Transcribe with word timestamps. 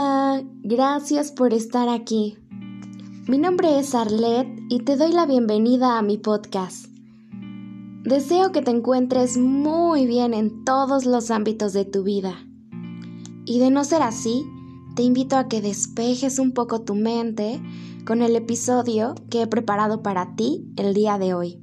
Hola, 0.00 0.44
gracias 0.62 1.32
por 1.32 1.52
estar 1.52 1.88
aquí. 1.88 2.38
Mi 3.26 3.36
nombre 3.36 3.80
es 3.80 3.96
Arlette 3.96 4.60
y 4.68 4.84
te 4.84 4.96
doy 4.96 5.10
la 5.10 5.26
bienvenida 5.26 5.98
a 5.98 6.02
mi 6.02 6.18
podcast. 6.18 6.86
Deseo 8.04 8.52
que 8.52 8.62
te 8.62 8.70
encuentres 8.70 9.36
muy 9.38 10.06
bien 10.06 10.34
en 10.34 10.64
todos 10.64 11.04
los 11.04 11.32
ámbitos 11.32 11.72
de 11.72 11.84
tu 11.84 12.04
vida. 12.04 12.36
Y 13.44 13.58
de 13.58 13.72
no 13.72 13.82
ser 13.82 14.02
así, 14.02 14.46
te 14.94 15.02
invito 15.02 15.36
a 15.36 15.48
que 15.48 15.60
despejes 15.60 16.38
un 16.38 16.52
poco 16.52 16.82
tu 16.82 16.94
mente 16.94 17.60
con 18.06 18.22
el 18.22 18.36
episodio 18.36 19.16
que 19.30 19.42
he 19.42 19.46
preparado 19.48 20.00
para 20.04 20.36
ti 20.36 20.72
el 20.76 20.94
día 20.94 21.18
de 21.18 21.34
hoy. 21.34 21.60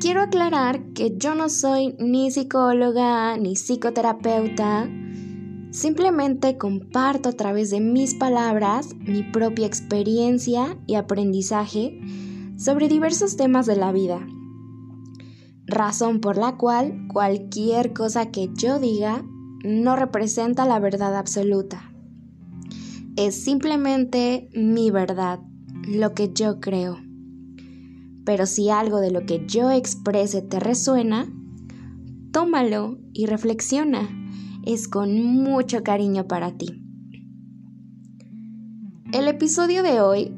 Quiero 0.00 0.20
aclarar 0.20 0.82
que 0.94 1.16
yo 1.16 1.36
no 1.36 1.48
soy 1.48 1.94
ni 2.00 2.32
psicóloga 2.32 3.36
ni 3.36 3.54
psicoterapeuta, 3.54 4.90
simplemente 5.70 6.58
comparto 6.58 7.28
a 7.28 7.32
través 7.32 7.70
de 7.70 7.80
mis 7.80 8.14
palabras 8.14 8.94
mi 8.96 9.22
propia 9.22 9.66
experiencia 9.66 10.76
y 10.86 10.96
aprendizaje 10.96 12.00
sobre 12.56 12.88
diversos 12.88 13.36
temas 13.36 13.66
de 13.66 13.76
la 13.76 13.92
vida, 13.92 14.26
razón 15.66 16.20
por 16.20 16.36
la 16.36 16.56
cual 16.56 17.06
cualquier 17.12 17.92
cosa 17.92 18.30
que 18.30 18.50
yo 18.54 18.78
diga 18.78 19.24
no 19.64 19.96
representa 19.96 20.66
la 20.66 20.78
verdad 20.78 21.16
absoluta. 21.16 21.92
Es 23.16 23.34
simplemente 23.34 24.48
mi 24.54 24.90
verdad, 24.90 25.40
lo 25.86 26.14
que 26.14 26.32
yo 26.32 26.60
creo. 26.60 26.98
Pero 28.24 28.46
si 28.46 28.70
algo 28.70 29.00
de 29.00 29.10
lo 29.10 29.26
que 29.26 29.44
yo 29.46 29.70
exprese 29.70 30.42
te 30.42 30.60
resuena, 30.60 31.26
tómalo 32.32 32.98
y 33.12 33.26
reflexiona. 33.26 34.19
Es 34.64 34.88
con 34.88 35.22
mucho 35.24 35.82
cariño 35.82 36.28
para 36.28 36.52
ti. 36.52 36.82
El 39.12 39.26
episodio 39.26 39.82
de 39.82 40.02
hoy 40.02 40.34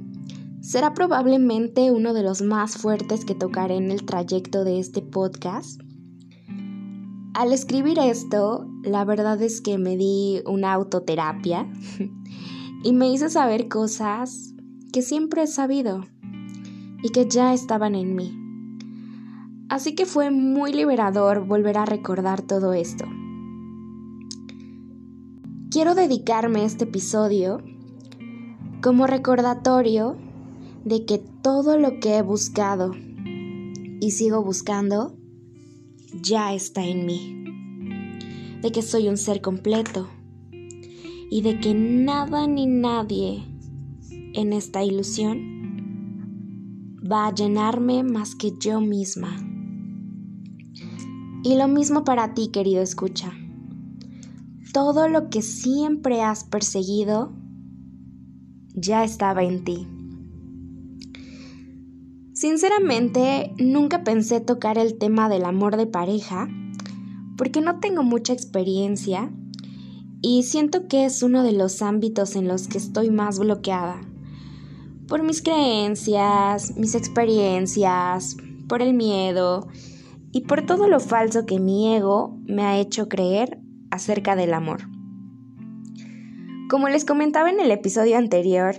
será 0.60 0.94
probablemente 0.94 1.90
uno 1.90 2.14
de 2.14 2.22
los 2.22 2.40
más 2.40 2.76
fuertes 2.76 3.24
que 3.24 3.34
tocaré 3.34 3.76
en 3.76 3.90
el 3.90 4.04
trayecto 4.04 4.62
de 4.62 4.78
este 4.78 5.02
podcast. 5.02 5.80
Al 7.34 7.52
escribir 7.52 7.98
esto, 7.98 8.68
la 8.84 9.04
verdad 9.04 9.42
es 9.42 9.60
que 9.60 9.76
me 9.76 9.96
di 9.96 10.40
una 10.46 10.72
autoterapia 10.72 11.68
y 12.84 12.92
me 12.92 13.10
hice 13.10 13.28
saber 13.28 13.68
cosas 13.68 14.54
que 14.92 15.02
siempre 15.02 15.42
he 15.42 15.46
sabido 15.48 16.04
y 17.02 17.08
que 17.08 17.28
ya 17.28 17.52
estaban 17.52 17.96
en 17.96 18.14
mí. 18.14 18.38
Así 19.68 19.96
que 19.96 20.06
fue 20.06 20.30
muy 20.30 20.72
liberador 20.72 21.44
volver 21.44 21.78
a 21.78 21.86
recordar 21.86 22.42
todo 22.42 22.72
esto. 22.72 23.04
Quiero 25.72 25.94
dedicarme 25.94 26.66
este 26.66 26.84
episodio 26.84 27.62
como 28.82 29.06
recordatorio 29.06 30.18
de 30.84 31.06
que 31.06 31.16
todo 31.16 31.78
lo 31.78 31.98
que 31.98 32.18
he 32.18 32.22
buscado 32.22 32.92
y 33.98 34.10
sigo 34.10 34.44
buscando 34.44 35.16
ya 36.12 36.52
está 36.52 36.84
en 36.84 37.06
mí. 37.06 38.58
De 38.60 38.70
que 38.70 38.82
soy 38.82 39.08
un 39.08 39.16
ser 39.16 39.40
completo 39.40 40.10
y 41.30 41.40
de 41.40 41.58
que 41.58 41.72
nada 41.72 42.46
ni 42.46 42.66
nadie 42.66 43.42
en 44.34 44.52
esta 44.52 44.84
ilusión 44.84 45.38
va 47.10 47.28
a 47.28 47.34
llenarme 47.34 48.04
más 48.04 48.34
que 48.34 48.52
yo 48.60 48.78
misma. 48.82 49.34
Y 51.42 51.56
lo 51.56 51.66
mismo 51.66 52.04
para 52.04 52.34
ti, 52.34 52.48
querido 52.48 52.82
escucha. 52.82 53.32
Todo 54.72 55.08
lo 55.08 55.28
que 55.28 55.42
siempre 55.42 56.22
has 56.22 56.44
perseguido 56.44 57.33
ya 58.74 59.05
estaba 59.05 59.42
en 59.42 59.64
ti. 59.64 59.86
Sinceramente, 62.33 63.52
nunca 63.58 64.02
pensé 64.02 64.40
tocar 64.40 64.78
el 64.78 64.98
tema 64.98 65.28
del 65.28 65.44
amor 65.44 65.77
de 65.77 65.86
pareja 65.86 66.48
porque 67.36 67.61
no 67.61 67.80
tengo 67.80 68.02
mucha 68.02 68.32
experiencia 68.32 69.30
y 70.22 70.44
siento 70.44 70.88
que 70.88 71.05
es 71.05 71.22
uno 71.22 71.42
de 71.42 71.52
los 71.52 71.82
ámbitos 71.82 72.36
en 72.36 72.48
los 72.48 72.68
que 72.68 72.78
estoy 72.78 73.11
más 73.11 73.38
bloqueada 73.38 74.00
por 75.12 75.22
mis 75.22 75.42
creencias, 75.42 76.74
mis 76.77 76.94
experiencias, 76.94 78.36
por 78.66 78.80
el 78.80 78.94
miedo 78.94 79.68
y 80.32 80.40
por 80.42 80.64
todo 80.64 80.88
lo 80.88 81.00
falso 81.00 81.44
que 81.44 81.61
mi 81.61 81.94
ego 81.94 82.38
me 82.46 82.62
ha 82.62 82.78
hecho 82.78 83.11
creer 83.11 83.61
acerca 83.92 84.35
del 84.35 84.55
amor. 84.55 84.89
Como 86.69 86.89
les 86.89 87.05
comentaba 87.05 87.51
en 87.51 87.61
el 87.61 87.70
episodio 87.70 88.17
anterior, 88.17 88.77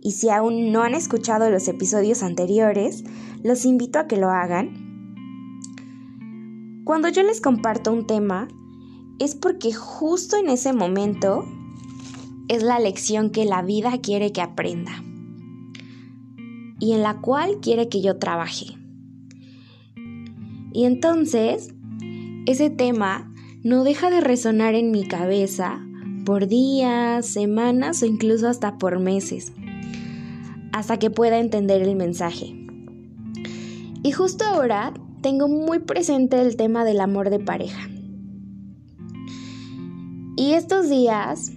y 0.00 0.12
si 0.12 0.28
aún 0.28 0.70
no 0.70 0.82
han 0.82 0.94
escuchado 0.94 1.50
los 1.50 1.66
episodios 1.68 2.22
anteriores, 2.22 3.02
los 3.42 3.64
invito 3.64 3.98
a 3.98 4.06
que 4.06 4.18
lo 4.18 4.30
hagan. 4.30 4.70
Cuando 6.84 7.08
yo 7.08 7.22
les 7.22 7.40
comparto 7.40 7.92
un 7.92 8.06
tema, 8.06 8.48
es 9.18 9.34
porque 9.34 9.72
justo 9.72 10.36
en 10.36 10.48
ese 10.48 10.72
momento 10.72 11.44
es 12.48 12.62
la 12.62 12.78
lección 12.78 13.30
que 13.30 13.44
la 13.44 13.62
vida 13.62 13.98
quiere 14.02 14.32
que 14.32 14.42
aprenda 14.42 14.92
y 16.78 16.92
en 16.92 17.02
la 17.02 17.20
cual 17.20 17.60
quiere 17.62 17.88
que 17.88 18.02
yo 18.02 18.18
trabaje. 18.18 18.66
Y 20.72 20.84
entonces, 20.84 21.72
ese 22.46 22.70
tema 22.70 23.31
no 23.62 23.84
deja 23.84 24.10
de 24.10 24.20
resonar 24.20 24.74
en 24.74 24.90
mi 24.90 25.06
cabeza 25.06 25.80
por 26.24 26.48
días, 26.48 27.26
semanas 27.26 28.02
o 28.02 28.06
incluso 28.06 28.48
hasta 28.48 28.78
por 28.78 28.98
meses, 28.98 29.52
hasta 30.72 30.98
que 30.98 31.10
pueda 31.10 31.38
entender 31.38 31.82
el 31.82 31.96
mensaje. 31.96 32.54
Y 34.02 34.12
justo 34.12 34.44
ahora 34.44 34.92
tengo 35.20 35.48
muy 35.48 35.78
presente 35.78 36.40
el 36.40 36.56
tema 36.56 36.84
del 36.84 37.00
amor 37.00 37.30
de 37.30 37.38
pareja. 37.38 37.88
Y 40.36 40.54
estos 40.54 40.88
días 40.88 41.52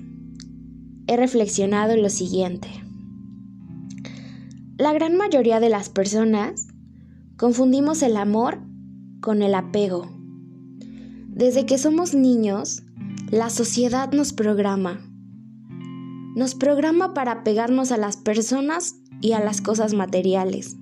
he 1.08 1.18
reflexionado 1.18 1.94
en 1.94 2.04
lo 2.04 2.10
siguiente. 2.10 2.68
La 4.78 4.94
gran 4.94 5.16
mayoría 5.16 5.60
de 5.60 5.70
las 5.70 5.90
personas 5.90 6.68
confundimos 7.38 8.04
el 8.04 8.18
amor 8.18 8.60
con 9.22 9.42
el 9.42 9.56
apego. 9.56 10.15
Desde 11.36 11.66
que 11.66 11.78
somos 11.78 12.14
niños, 12.14 12.84
la 13.30 13.50
sociedad 13.50 14.10
nos 14.14 14.32
programa. 14.32 15.02
Nos 16.34 16.56
programa 16.56 17.14
para 17.14 17.44
pegarnos 17.44 17.92
a 17.92 17.98
las 17.98 18.16
personas 18.16 18.96
y 19.20 19.34
a 19.34 19.44
las 19.44 19.60
cosas 19.60 19.94
materiales. 19.94 20.78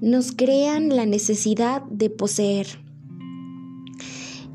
Nos 0.00 0.32
crean 0.32 0.88
la 0.88 1.06
necesidad 1.06 1.82
de 1.84 2.10
poseer. 2.10 2.66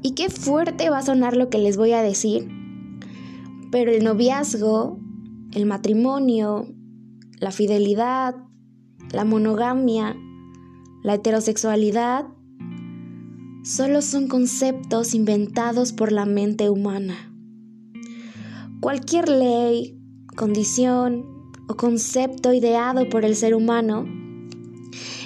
Y 0.01 0.15
qué 0.15 0.29
fuerte 0.29 0.89
va 0.89 0.97
a 0.97 1.05
sonar 1.05 1.37
lo 1.37 1.49
que 1.49 1.59
les 1.59 1.77
voy 1.77 1.93
a 1.93 2.01
decir, 2.01 2.49
pero 3.71 3.89
el 3.89 4.03
noviazgo, 4.03 4.99
el 5.53 5.65
matrimonio, 5.65 6.67
la 7.39 7.51
fidelidad, 7.51 8.35
la 9.13 9.23
monogamia, 9.23 10.17
la 11.03 11.13
heterosexualidad, 11.13 12.25
solo 13.67 14.01
son 14.01 14.29
conceptos 14.29 15.13
inventados 15.13 15.91
por 15.91 16.13
la 16.13 16.25
mente 16.25 16.69
humana. 16.69 17.33
Cualquier 18.79 19.27
ley, 19.27 19.99
condición 20.37 21.51
o 21.67 21.75
concepto 21.75 22.53
ideado 22.53 23.09
por 23.09 23.25
el 23.25 23.35
ser 23.35 23.53
humano 23.53 24.05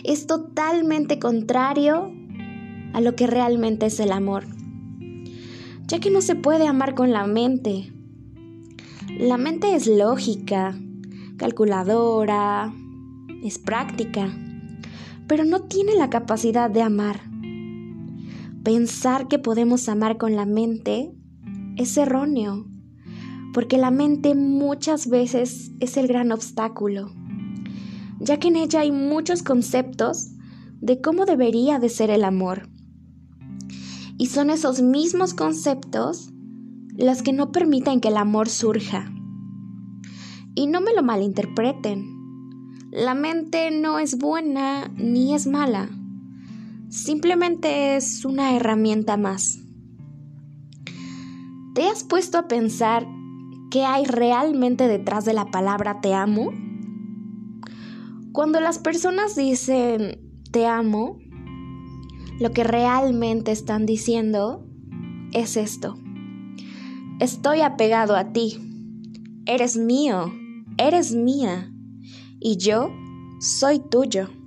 es 0.03 0.25
totalmente 0.25 1.19
contrario 1.19 2.11
a 2.93 3.01
lo 3.01 3.15
que 3.15 3.27
realmente 3.27 3.85
es 3.85 3.99
el 3.99 4.11
amor, 4.11 4.47
ya 5.85 5.99
que 5.99 6.09
no 6.09 6.21
se 6.21 6.33
puede 6.33 6.65
amar 6.65 6.95
con 6.95 7.11
la 7.11 7.27
mente. 7.27 7.93
La 9.19 9.37
mente 9.37 9.75
es 9.75 9.85
lógica, 9.85 10.75
calculadora, 11.37 12.73
es 13.43 13.59
práctica, 13.59 14.35
pero 15.27 15.45
no 15.45 15.61
tiene 15.61 15.93
la 15.93 16.09
capacidad 16.09 16.71
de 16.71 16.81
amar. 16.81 17.30
Pensar 18.63 19.27
que 19.27 19.39
podemos 19.39 19.89
amar 19.89 20.17
con 20.17 20.35
la 20.35 20.45
mente 20.45 21.11
es 21.77 21.97
erróneo, 21.97 22.67
porque 23.53 23.79
la 23.79 23.89
mente 23.89 24.35
muchas 24.35 25.09
veces 25.09 25.71
es 25.79 25.97
el 25.97 26.07
gran 26.07 26.31
obstáculo, 26.31 27.11
ya 28.19 28.37
que 28.37 28.49
en 28.49 28.57
ella 28.57 28.81
hay 28.81 28.91
muchos 28.91 29.41
conceptos 29.41 30.29
de 30.79 31.01
cómo 31.01 31.25
debería 31.25 31.79
de 31.79 31.89
ser 31.89 32.11
el 32.11 32.23
amor. 32.23 32.69
Y 34.19 34.27
son 34.27 34.51
esos 34.51 34.83
mismos 34.83 35.33
conceptos 35.33 36.31
los 36.95 37.23
que 37.23 37.33
no 37.33 37.51
permiten 37.51 37.99
que 37.99 38.09
el 38.09 38.17
amor 38.17 38.47
surja. 38.47 39.11
Y 40.53 40.67
no 40.67 40.81
me 40.81 40.93
lo 40.93 41.01
malinterpreten. 41.01 42.05
La 42.91 43.15
mente 43.15 43.71
no 43.71 43.97
es 43.97 44.19
buena 44.19 44.91
ni 44.97 45.33
es 45.33 45.47
mala. 45.47 45.89
Simplemente 46.91 47.95
es 47.95 48.25
una 48.25 48.53
herramienta 48.53 49.15
más. 49.15 49.59
¿Te 51.73 51.87
has 51.87 52.03
puesto 52.03 52.37
a 52.37 52.49
pensar 52.49 53.07
qué 53.71 53.85
hay 53.85 54.03
realmente 54.03 54.89
detrás 54.89 55.23
de 55.23 55.33
la 55.33 55.45
palabra 55.45 56.01
te 56.01 56.13
amo? 56.13 56.51
Cuando 58.33 58.59
las 58.59 58.77
personas 58.77 59.37
dicen 59.37 60.19
te 60.51 60.67
amo, 60.67 61.17
lo 62.41 62.51
que 62.51 62.65
realmente 62.65 63.53
están 63.53 63.85
diciendo 63.85 64.67
es 65.31 65.55
esto. 65.55 65.97
Estoy 67.21 67.61
apegado 67.61 68.17
a 68.17 68.33
ti. 68.33 68.57
Eres 69.45 69.77
mío. 69.77 70.33
Eres 70.77 71.15
mía. 71.15 71.71
Y 72.41 72.57
yo 72.57 72.89
soy 73.39 73.79
tuyo. 73.79 74.40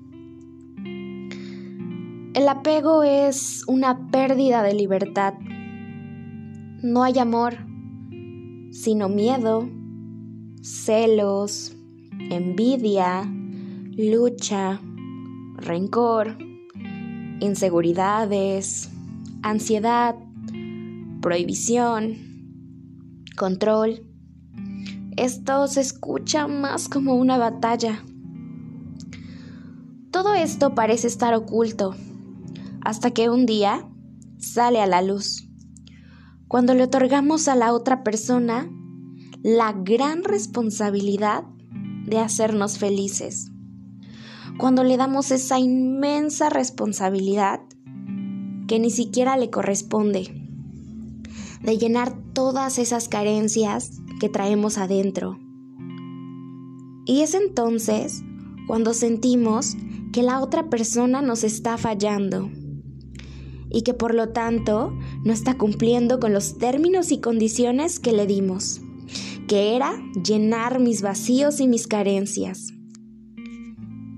El 2.34 2.48
apego 2.48 3.02
es 3.02 3.62
una 3.66 4.08
pérdida 4.10 4.62
de 4.62 4.74
libertad 4.74 5.34
no 6.84 7.02
hay 7.02 7.18
amor, 7.18 7.56
sino 8.70 9.08
miedo, 9.08 9.66
celos, 10.60 11.74
envidia, 12.28 13.22
lucha, 13.96 14.82
rencor, 15.56 16.36
inseguridades, 17.40 18.90
ansiedad, 19.42 20.14
prohibición, 21.22 22.18
control. 23.34 24.06
Esto 25.16 25.66
se 25.68 25.80
escucha 25.80 26.46
más 26.48 26.90
como 26.90 27.14
una 27.14 27.38
batalla. 27.38 28.04
Todo 30.10 30.34
esto 30.34 30.74
parece 30.74 31.06
estar 31.06 31.32
oculto, 31.32 31.94
hasta 32.84 33.10
que 33.12 33.30
un 33.30 33.46
día 33.46 33.88
sale 34.38 34.80
a 34.80 34.86
la 34.86 35.02
luz 35.02 35.48
cuando 36.54 36.74
le 36.74 36.84
otorgamos 36.84 37.48
a 37.48 37.56
la 37.56 37.72
otra 37.72 38.04
persona 38.04 38.70
la 39.42 39.72
gran 39.72 40.22
responsabilidad 40.22 41.44
de 42.06 42.18
hacernos 42.18 42.78
felices. 42.78 43.50
Cuando 44.58 44.84
le 44.84 44.96
damos 44.96 45.32
esa 45.32 45.58
inmensa 45.58 46.50
responsabilidad 46.50 47.60
que 48.68 48.78
ni 48.78 48.90
siquiera 48.90 49.36
le 49.36 49.50
corresponde, 49.50 50.48
de 51.60 51.76
llenar 51.76 52.16
todas 52.34 52.78
esas 52.78 53.08
carencias 53.08 53.90
que 54.20 54.28
traemos 54.28 54.78
adentro. 54.78 55.40
Y 57.04 57.22
es 57.22 57.34
entonces 57.34 58.22
cuando 58.68 58.94
sentimos 58.94 59.76
que 60.12 60.22
la 60.22 60.40
otra 60.40 60.70
persona 60.70 61.20
nos 61.20 61.42
está 61.42 61.76
fallando 61.78 62.48
y 63.74 63.82
que 63.82 63.92
por 63.92 64.14
lo 64.14 64.28
tanto 64.28 64.96
no 65.24 65.32
está 65.32 65.58
cumpliendo 65.58 66.20
con 66.20 66.32
los 66.32 66.58
términos 66.58 67.10
y 67.10 67.18
condiciones 67.18 67.98
que 67.98 68.12
le 68.12 68.24
dimos, 68.24 68.80
que 69.48 69.74
era 69.74 70.00
llenar 70.24 70.78
mis 70.78 71.02
vacíos 71.02 71.58
y 71.58 71.66
mis 71.66 71.88
carencias. 71.88 72.72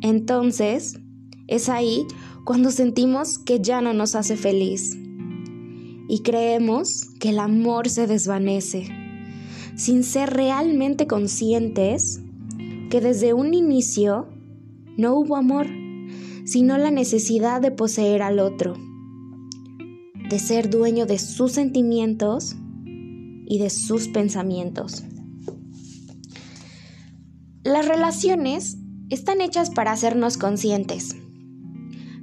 Entonces, 0.03 1.01
es 1.47 1.71
ahí 1.71 2.07
cuando 2.45 2.71
sentimos 2.71 3.39
que 3.39 3.59
ya 3.61 3.81
no 3.81 3.95
nos 3.95 4.15
hace 4.15 4.37
feliz 4.37 4.95
y 6.07 6.21
creemos 6.23 7.07
que 7.19 7.31
el 7.31 7.39
amor 7.39 7.89
se 7.89 8.07
desvanece, 8.07 8.89
sin 9.75 10.05
ser 10.05 10.35
realmente 10.35 11.07
conscientes 11.07 12.21
que 12.91 13.01
desde 13.01 13.33
un 13.33 13.55
inicio 13.55 14.29
no 14.99 15.15
hubo 15.15 15.35
amor, 15.35 15.67
sino 16.45 16.77
la 16.77 16.91
necesidad 16.91 17.63
de 17.63 17.71
poseer 17.71 18.21
al 18.21 18.39
otro 18.39 18.86
de 20.29 20.39
ser 20.39 20.71
dueño 20.71 21.07
de 21.07 21.19
sus 21.19 21.53
sentimientos 21.53 22.57
y 22.85 23.59
de 23.59 23.71
sus 23.71 24.09
pensamientos. 24.09 25.05
Las 27.63 27.87
relaciones 27.87 28.77
están 29.09 29.41
hechas 29.41 29.71
para 29.71 29.93
hacernos 29.93 30.37
conscientes, 30.37 31.17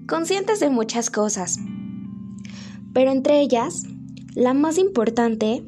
conscientes 0.07 0.59
de 0.59 0.69
muchas 0.69 1.09
cosas, 1.09 1.59
pero 2.94 3.11
entre 3.11 3.41
ellas, 3.41 3.83
la 4.35 4.53
más 4.53 4.77
importante 4.77 5.63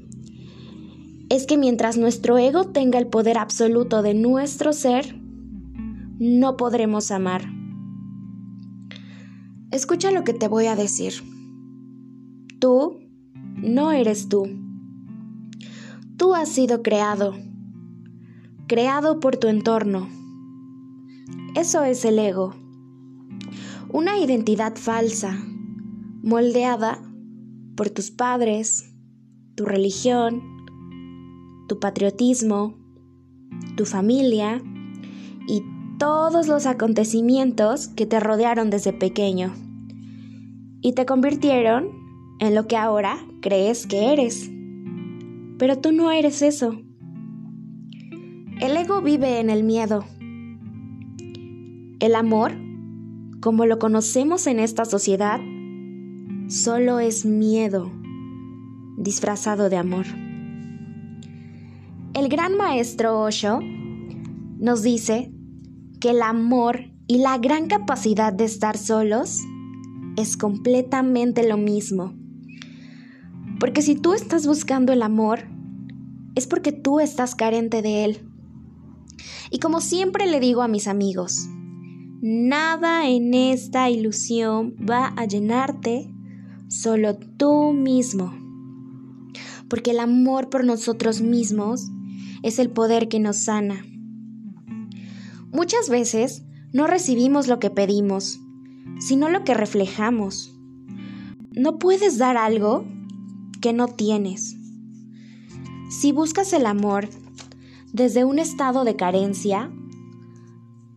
es 1.30 1.46
que 1.46 1.58
mientras 1.58 1.98
nuestro 1.98 2.38
ego 2.38 2.66
tenga 2.66 3.00
el 3.00 3.08
poder 3.08 3.38
absoluto 3.38 4.02
de 4.02 4.14
nuestro 4.14 4.74
ser, 4.74 5.16
no 6.20 6.56
podremos 6.56 7.12
amar. 7.12 7.46
Escucha 9.72 10.12
lo 10.12 10.24
que 10.24 10.34
te 10.34 10.48
voy 10.48 10.68
a 10.68 10.76
decir. 10.76 11.35
Eres 13.96 14.28
tú. 14.28 14.44
Tú 16.18 16.36
has 16.36 16.50
sido 16.50 16.84
creado, 16.84 17.34
creado 18.68 19.22
por 19.22 19.38
tu 19.38 19.48
entorno. 19.48 20.10
Eso 21.56 21.82
es 21.86 22.04
el 22.04 22.20
ego. 22.20 22.54
Una 23.90 24.20
identidad 24.20 24.76
falsa, 24.76 25.38
moldeada 26.24 27.02
por 27.78 27.90
tus 27.90 28.12
padres, 28.12 28.94
tu 29.56 29.64
religión, 29.64 30.44
tu 31.70 31.80
patriotismo, 31.80 32.76
tu 33.78 33.86
familia 33.86 34.62
y 35.48 35.64
todos 36.00 36.50
los 36.50 36.66
acontecimientos 36.66 37.88
que 37.88 38.06
te 38.06 38.20
rodearon 38.20 38.70
desde 38.70 38.92
pequeño 38.92 39.54
y 40.82 40.94
te 40.96 41.06
convirtieron 41.06 41.88
en 42.40 42.56
lo 42.56 42.68
que 42.68 42.76
ahora 42.76 43.18
crees 43.46 43.86
que 43.86 44.12
eres. 44.12 44.50
Pero 45.60 45.78
tú 45.78 45.92
no 45.92 46.10
eres 46.10 46.42
eso. 46.42 46.82
El 48.60 48.76
ego 48.76 49.04
vive 49.04 49.40
en 49.40 49.52
el 49.52 49.64
miedo. 49.64 50.04
El 52.00 52.16
amor, 52.16 52.54
como 53.42 53.68
lo 53.68 53.78
conocemos 53.78 54.48
en 54.48 54.60
esta 54.60 54.84
sociedad, 54.84 55.40
solo 56.48 57.00
es 57.00 57.24
miedo 57.24 57.92
disfrazado 58.98 59.70
de 59.70 59.78
amor. 59.78 60.08
El 62.16 62.30
gran 62.30 62.58
maestro 62.58 63.22
Osho 63.22 63.60
nos 64.58 64.82
dice 64.82 65.32
que 66.02 66.10
el 66.10 66.24
amor 66.24 66.80
y 67.06 67.20
la 67.20 67.38
gran 67.38 67.68
capacidad 67.68 68.34
de 68.34 68.46
estar 68.46 68.76
solos 68.76 69.42
es 70.18 70.36
completamente 70.36 71.48
lo 71.48 71.58
mismo. 71.58 72.25
Porque 73.66 73.82
si 73.82 73.96
tú 73.96 74.14
estás 74.14 74.46
buscando 74.46 74.94
el 74.94 75.02
amor, 75.02 75.40
es 76.36 76.46
porque 76.46 76.72
tú 76.72 77.00
estás 77.00 77.34
carente 77.34 77.82
de 77.82 78.06
él. 78.06 78.20
Y 79.50 79.58
como 79.58 79.82
siempre 79.82 80.28
le 80.28 80.40
digo 80.40 80.62
a 80.62 80.68
mis 80.68 80.88
amigos, 80.88 81.48
nada 82.22 83.10
en 83.10 83.34
esta 83.34 83.90
ilusión 83.90 84.76
va 84.88 85.08
a 85.18 85.26
llenarte, 85.26 86.14
solo 86.68 87.18
tú 87.18 87.74
mismo. 87.74 88.36
Porque 89.68 89.90
el 89.90 90.00
amor 90.00 90.52
por 90.52 90.64
nosotros 90.64 91.22
mismos 91.22 91.90
es 92.44 92.60
el 92.60 92.70
poder 92.70 93.10
que 93.10 93.20
nos 93.20 93.46
sana. 93.46 93.84
Muchas 95.52 95.90
veces 95.90 96.44
no 96.72 96.86
recibimos 96.86 97.48
lo 97.48 97.58
que 97.58 97.72
pedimos, 97.72 98.40
sino 99.00 99.28
lo 99.28 99.44
que 99.44 99.56
reflejamos. 99.56 100.56
No 101.54 101.80
puedes 101.80 102.20
dar 102.20 102.38
algo 102.38 102.86
que 103.66 103.74
no 103.74 103.88
tienes. 103.88 104.58
Si 105.90 106.12
buscas 106.12 106.54
el 106.54 106.68
amor 106.68 107.10
desde 107.94 108.24
un 108.24 108.38
estado 108.38 108.84
de 108.84 108.96
carencia, 108.96 109.72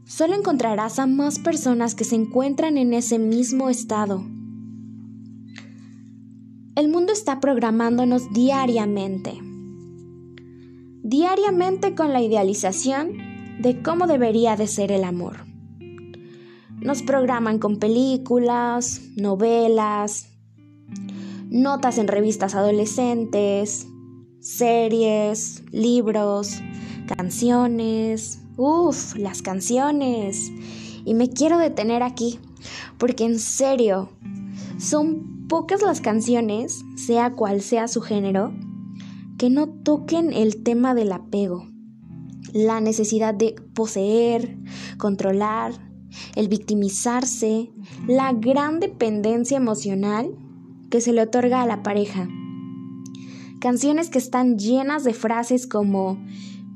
solo 0.04 0.34
encontrarás 0.34 0.98
a 0.98 1.06
más 1.06 1.38
personas 1.38 1.94
que 1.94 2.04
se 2.04 2.16
encuentran 2.16 2.76
en 2.76 2.92
ese 2.92 3.18
mismo 3.18 3.70
estado. 3.70 4.22
El 6.76 6.90
mundo 6.90 7.14
está 7.14 7.40
programándonos 7.40 8.34
diariamente, 8.34 9.40
diariamente 11.02 11.94
con 11.94 12.12
la 12.12 12.20
idealización 12.20 13.12
de 13.62 13.80
cómo 13.80 14.06
debería 14.06 14.56
de 14.56 14.66
ser 14.66 14.92
el 14.92 15.04
amor. 15.04 15.38
Nos 16.82 17.02
programan 17.02 17.60
con 17.60 17.78
películas, 17.78 19.00
novelas, 19.16 20.27
notas 21.50 21.98
en 21.98 22.08
revistas 22.08 22.54
adolescentes, 22.54 23.86
series, 24.40 25.62
libros, 25.72 26.60
canciones. 27.06 28.40
Uf, 28.56 29.16
las 29.16 29.42
canciones. 29.42 30.50
Y 31.04 31.14
me 31.14 31.30
quiero 31.30 31.58
detener 31.58 32.02
aquí, 32.02 32.38
porque 32.98 33.24
en 33.24 33.38
serio, 33.38 34.10
son 34.78 35.46
pocas 35.48 35.82
las 35.82 36.00
canciones, 36.00 36.84
sea 36.96 37.34
cual 37.34 37.62
sea 37.62 37.88
su 37.88 38.00
género, 38.00 38.52
que 39.38 39.48
no 39.48 39.68
toquen 39.68 40.32
el 40.32 40.62
tema 40.62 40.94
del 40.94 41.12
apego, 41.12 41.66
la 42.52 42.80
necesidad 42.80 43.34
de 43.34 43.54
poseer, 43.74 44.58
controlar, 44.98 45.72
el 46.34 46.48
victimizarse, 46.48 47.70
la 48.06 48.32
gran 48.32 48.80
dependencia 48.80 49.56
emocional 49.56 50.34
que 50.90 51.00
se 51.00 51.12
le 51.12 51.22
otorga 51.22 51.62
a 51.62 51.66
la 51.66 51.82
pareja, 51.82 52.28
Canciones 53.60 54.08
que 54.08 54.18
están 54.18 54.56
llenas 54.56 55.02
de 55.02 55.12
frases 55.12 55.66
como 55.66 56.16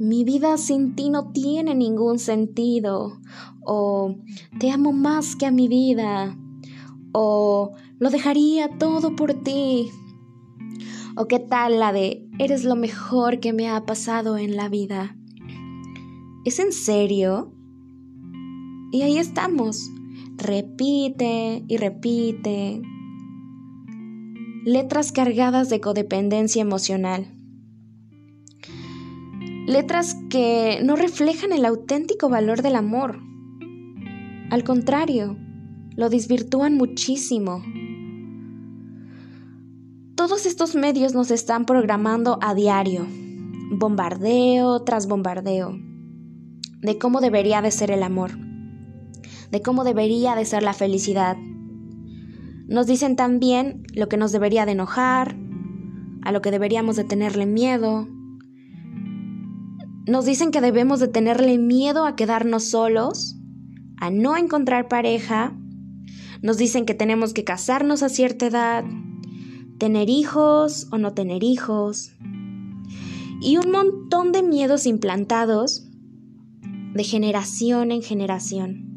mi 0.01 0.25
vida 0.25 0.59
sin 0.59 0.97
ti 0.97 1.11
no 1.11 1.31
tiene 1.31 1.77
ningún 1.77 2.19
sentido 2.19 3.21
o 3.61 4.17
te 4.59 4.73
amo 4.73 4.93
más 4.93 5.37
que 5.37 5.47
a 5.47 5.53
mi 5.53 5.69
vida 5.69 6.37
o 7.13 7.71
lo 8.01 8.11
dejaría 8.11 8.79
todo 8.79 9.15
por 9.15 9.33
ti 9.33 9.91
o 11.17 11.27
qué 11.27 11.39
tal 11.39 11.79
la 11.79 11.93
de 11.93 12.29
eres 12.41 12.65
lo 12.65 12.75
mejor 12.75 13.39
que 13.39 13.53
me 13.53 13.69
ha 13.69 13.87
pasado 13.87 14.37
en 14.37 14.57
la 14.57 14.69
vida. 14.69 15.17
¿Es 16.45 16.59
en 16.59 16.73
serio? 16.73 17.53
Y 18.91 19.03
ahí 19.03 19.19
estamos. 19.19 19.89
Repite 20.37 21.65
y 21.69 21.77
repite. 21.77 22.83
Letras 24.65 25.11
cargadas 25.11 25.71
de 25.71 25.81
codependencia 25.81 26.63
emocional. 26.63 27.27
Letras 29.67 30.17
que 30.31 30.79
no 30.85 30.95
reflejan 30.95 31.51
el 31.51 31.65
auténtico 31.65 32.29
valor 32.29 32.63
del 32.63 32.77
amor. 32.77 33.19
Al 34.51 34.63
contrario, 34.63 35.37
lo 35.97 36.09
desvirtúan 36.11 36.77
muchísimo. 36.77 37.61
Todos 40.15 40.47
estos 40.47 40.77
medios 40.77 41.13
nos 41.13 41.33
están 41.33 41.67
programando 41.67 42.39
a 42.41 42.55
diario, 42.55 43.05
bombardeo 43.73 44.85
tras 44.85 45.09
bombardeo, 45.09 45.77
de 46.83 46.99
cómo 46.99 47.21
debería 47.21 47.63
de 47.63 47.73
ser 47.73 47.91
el 47.91 48.05
amor, 48.05 48.31
de 49.51 49.61
cómo 49.61 49.83
debería 49.83 50.37
de 50.37 50.45
ser 50.45 50.63
la 50.63 50.73
felicidad. 50.73 51.37
Nos 52.67 52.87
dicen 52.87 53.17
también 53.17 53.83
lo 53.95 54.09
que 54.09 54.17
nos 54.17 54.33
debería 54.33 54.67
de 54.67 54.73
enojar, 54.73 55.37
a 56.23 56.33
lo 56.33 56.41
que 56.43 56.51
deberíamos 56.51 56.97
de 56.97 57.05
tenerle 57.05 57.47
miedo, 57.47 58.09
nos 60.05 60.25
dicen 60.25 60.51
que 60.51 60.61
debemos 60.61 60.99
de 60.99 61.07
tenerle 61.07 61.59
miedo 61.59 62.07
a 62.07 62.17
quedarnos 62.17 62.65
solos, 62.65 63.37
a 63.99 64.11
no 64.11 64.37
encontrar 64.37 64.89
pareja. 64.89 65.57
Nos 66.43 66.57
dicen 66.57 66.87
que 66.87 66.95
tenemos 66.95 67.33
que 67.33 67.45
casarnos 67.45 68.03
a 68.03 68.09
cierta 68.09 68.47
edad, 68.47 68.85
tener 69.79 70.11
hijos 70.11 70.89
o 70.91 70.99
no 70.99 71.15
tener 71.15 71.45
hijos. 71.45 72.11
Y 73.41 73.59
un 73.59 73.71
montón 73.71 74.33
de 74.33 74.43
miedos 74.43 74.87
implantados 74.87 75.87
de 76.95 77.05
generación 77.05 77.93
en 77.93 78.03
generación. 78.03 78.92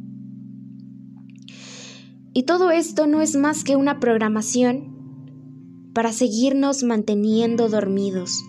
Y 2.38 2.44
todo 2.44 2.70
esto 2.70 3.08
no 3.08 3.22
es 3.22 3.38
más 3.38 3.64
que 3.64 3.78
una 3.78 4.02
programación 4.02 5.90
para 5.94 6.12
seguirnos 6.12 6.84
manteniendo 6.84 7.70
dormidos 7.70 8.44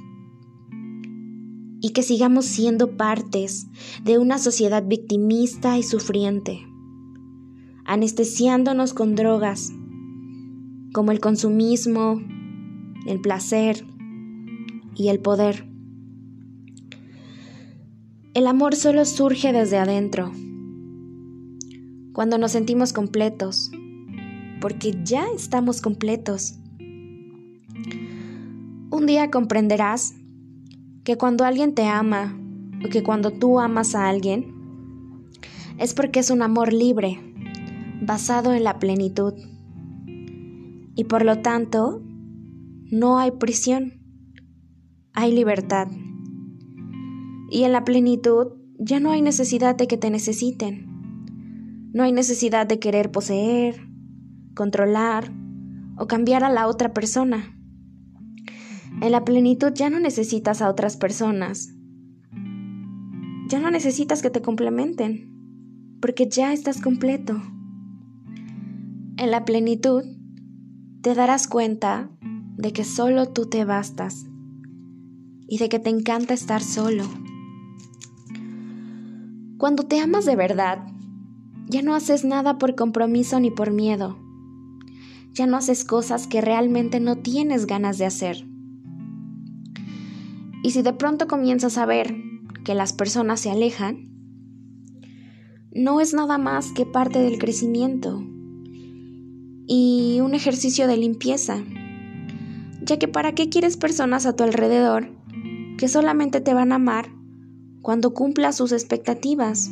y 1.80 1.90
que 1.90 2.02
sigamos 2.02 2.46
siendo 2.46 2.96
partes 2.96 3.68
de 4.02 4.18
una 4.18 4.38
sociedad 4.38 4.84
victimista 4.84 5.78
y 5.78 5.84
sufriente, 5.84 6.66
anestesiándonos 7.84 8.92
con 8.92 9.14
drogas 9.14 9.70
como 10.92 11.12
el 11.12 11.20
consumismo, 11.20 12.20
el 13.06 13.20
placer 13.20 13.86
y 14.96 15.10
el 15.10 15.20
poder. 15.20 15.64
El 18.34 18.48
amor 18.48 18.74
solo 18.74 19.04
surge 19.04 19.52
desde 19.52 19.78
adentro, 19.78 20.32
cuando 22.16 22.38
nos 22.38 22.52
sentimos 22.52 22.94
completos, 22.94 23.70
porque 24.62 24.98
ya 25.04 25.26
estamos 25.34 25.82
completos. 25.82 26.54
Un 28.90 29.04
día 29.04 29.30
comprenderás 29.30 30.14
que 31.04 31.18
cuando 31.18 31.44
alguien 31.44 31.74
te 31.74 31.84
ama 31.84 32.34
o 32.82 32.88
que 32.88 33.02
cuando 33.02 33.32
tú 33.32 33.60
amas 33.60 33.94
a 33.94 34.08
alguien, 34.08 34.46
es 35.76 35.92
porque 35.92 36.20
es 36.20 36.30
un 36.30 36.40
amor 36.40 36.72
libre, 36.72 37.20
basado 38.00 38.54
en 38.54 38.64
la 38.64 38.78
plenitud. 38.78 39.34
Y 40.94 41.04
por 41.04 41.22
lo 41.22 41.42
tanto, 41.42 42.00
no 42.90 43.18
hay 43.18 43.32
prisión, 43.32 44.00
hay 45.12 45.34
libertad. 45.34 45.88
Y 47.50 47.64
en 47.64 47.72
la 47.72 47.84
plenitud 47.84 48.52
ya 48.78 49.00
no 49.00 49.10
hay 49.10 49.20
necesidad 49.20 49.76
de 49.76 49.86
que 49.86 49.98
te 49.98 50.08
necesiten. 50.08 50.95
No 51.96 52.02
hay 52.02 52.12
necesidad 52.12 52.66
de 52.66 52.78
querer 52.78 53.10
poseer, 53.10 53.88
controlar 54.54 55.32
o 55.96 56.06
cambiar 56.06 56.44
a 56.44 56.50
la 56.50 56.66
otra 56.66 56.92
persona. 56.92 57.58
En 59.00 59.12
la 59.12 59.24
plenitud 59.24 59.72
ya 59.74 59.88
no 59.88 59.98
necesitas 59.98 60.60
a 60.60 60.68
otras 60.68 60.98
personas. 60.98 61.70
Ya 63.48 63.60
no 63.60 63.70
necesitas 63.70 64.20
que 64.20 64.28
te 64.28 64.42
complementen, 64.42 65.98
porque 66.02 66.28
ya 66.28 66.52
estás 66.52 66.82
completo. 66.82 67.40
En 69.16 69.30
la 69.30 69.46
plenitud 69.46 70.04
te 71.00 71.14
darás 71.14 71.48
cuenta 71.48 72.10
de 72.58 72.74
que 72.74 72.84
solo 72.84 73.32
tú 73.32 73.46
te 73.46 73.64
bastas 73.64 74.26
y 75.48 75.56
de 75.56 75.70
que 75.70 75.78
te 75.78 75.88
encanta 75.88 76.34
estar 76.34 76.60
solo. 76.60 77.04
Cuando 79.56 79.84
te 79.84 79.98
amas 79.98 80.26
de 80.26 80.36
verdad, 80.36 80.86
ya 81.68 81.82
no 81.82 81.94
haces 81.94 82.24
nada 82.24 82.58
por 82.58 82.74
compromiso 82.74 83.40
ni 83.40 83.50
por 83.50 83.72
miedo. 83.72 84.16
Ya 85.32 85.46
no 85.46 85.56
haces 85.56 85.84
cosas 85.84 86.26
que 86.26 86.40
realmente 86.40 87.00
no 87.00 87.16
tienes 87.16 87.66
ganas 87.66 87.98
de 87.98 88.06
hacer. 88.06 88.46
Y 90.62 90.70
si 90.70 90.82
de 90.82 90.92
pronto 90.92 91.26
comienzas 91.26 91.76
a 91.78 91.86
ver 91.86 92.16
que 92.64 92.74
las 92.74 92.92
personas 92.92 93.40
se 93.40 93.50
alejan, 93.50 94.08
no 95.72 96.00
es 96.00 96.14
nada 96.14 96.38
más 96.38 96.72
que 96.72 96.86
parte 96.86 97.18
del 97.18 97.38
crecimiento 97.38 98.24
y 99.66 100.20
un 100.22 100.34
ejercicio 100.34 100.86
de 100.86 100.96
limpieza, 100.96 101.62
ya 102.80 102.98
que 102.98 103.08
para 103.08 103.34
qué 103.34 103.48
quieres 103.48 103.76
personas 103.76 104.24
a 104.24 104.34
tu 104.34 104.44
alrededor 104.44 105.10
que 105.76 105.88
solamente 105.88 106.40
te 106.40 106.54
van 106.54 106.72
a 106.72 106.76
amar 106.76 107.10
cuando 107.82 108.14
cumplas 108.14 108.56
sus 108.56 108.72
expectativas, 108.72 109.70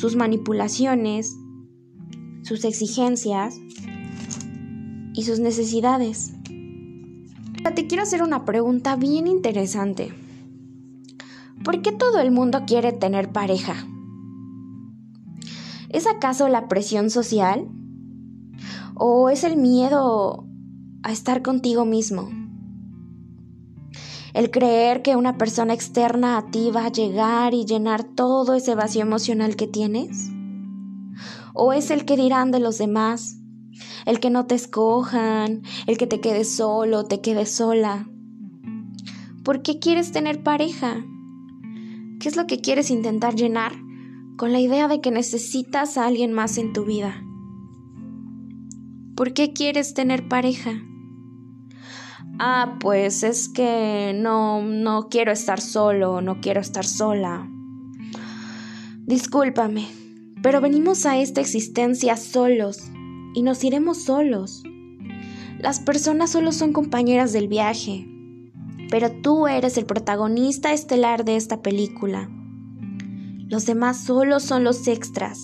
sus 0.00 0.16
manipulaciones, 0.16 1.36
sus 2.42 2.64
exigencias 2.64 3.60
y 5.12 5.24
sus 5.24 5.40
necesidades. 5.40 6.32
Te 7.74 7.86
quiero 7.86 8.02
hacer 8.02 8.22
una 8.22 8.46
pregunta 8.46 8.96
bien 8.96 9.26
interesante. 9.26 10.10
¿Por 11.62 11.82
qué 11.82 11.92
todo 11.92 12.18
el 12.20 12.30
mundo 12.30 12.62
quiere 12.66 12.92
tener 12.92 13.30
pareja? 13.30 13.74
¿Es 15.90 16.06
acaso 16.06 16.48
la 16.48 16.66
presión 16.66 17.10
social? 17.10 17.68
¿O 18.94 19.28
es 19.28 19.44
el 19.44 19.58
miedo 19.58 20.46
a 21.02 21.12
estar 21.12 21.42
contigo 21.42 21.84
mismo? 21.84 22.30
¿El 24.34 24.50
creer 24.50 25.02
que 25.02 25.16
una 25.16 25.38
persona 25.38 25.74
externa 25.74 26.38
a 26.38 26.50
ti 26.50 26.70
va 26.70 26.86
a 26.86 26.92
llegar 26.92 27.54
y 27.54 27.64
llenar 27.64 28.04
todo 28.04 28.54
ese 28.54 28.74
vacío 28.74 29.02
emocional 29.02 29.56
que 29.56 29.66
tienes? 29.66 30.30
¿O 31.54 31.72
es 31.72 31.90
el 31.90 32.04
que 32.04 32.16
dirán 32.16 32.50
de 32.50 32.60
los 32.60 32.78
demás? 32.78 33.40
el 34.06 34.20
que 34.20 34.30
no 34.30 34.46
te 34.46 34.54
escojan, 34.54 35.62
el 35.86 35.98
que 35.98 36.06
te 36.06 36.20
quedes 36.20 36.54
solo, 36.54 37.04
te 37.04 37.20
quedes 37.20 37.50
sola. 37.50 38.08
¿Por 39.44 39.62
qué 39.62 39.78
quieres 39.78 40.12
tener 40.12 40.42
pareja? 40.42 41.04
¿Qué 42.20 42.28
es 42.28 42.36
lo 42.36 42.46
que 42.46 42.60
quieres 42.60 42.90
intentar 42.90 43.34
llenar 43.34 43.72
con 44.36 44.52
la 44.52 44.60
idea 44.60 44.88
de 44.88 45.00
que 45.00 45.10
necesitas 45.10 45.96
a 45.96 46.06
alguien 46.06 46.32
más 46.32 46.58
en 46.58 46.72
tu 46.72 46.84
vida? 46.84 47.22
¿Por 49.16 49.32
qué 49.32 49.52
quieres 49.52 49.94
tener 49.94 50.28
pareja? 50.28 50.82
Ah, 52.42 52.78
pues 52.80 53.22
es 53.22 53.50
que 53.50 54.14
no, 54.14 54.62
no 54.62 55.10
quiero 55.10 55.30
estar 55.30 55.60
solo, 55.60 56.22
no 56.22 56.40
quiero 56.40 56.62
estar 56.62 56.86
sola. 56.86 57.46
Discúlpame, 59.04 59.86
pero 60.42 60.62
venimos 60.62 61.04
a 61.04 61.18
esta 61.18 61.42
existencia 61.42 62.16
solos, 62.16 62.90
y 63.34 63.42
nos 63.42 63.62
iremos 63.62 64.04
solos. 64.04 64.62
Las 65.58 65.80
personas 65.80 66.30
solo 66.30 66.52
son 66.52 66.72
compañeras 66.72 67.34
del 67.34 67.46
viaje, 67.46 68.08
pero 68.88 69.12
tú 69.20 69.46
eres 69.46 69.76
el 69.76 69.84
protagonista 69.84 70.72
estelar 70.72 71.26
de 71.26 71.36
esta 71.36 71.60
película. 71.60 72.30
Los 73.50 73.66
demás 73.66 74.02
solo 74.02 74.40
son 74.40 74.64
los 74.64 74.88
extras. 74.88 75.38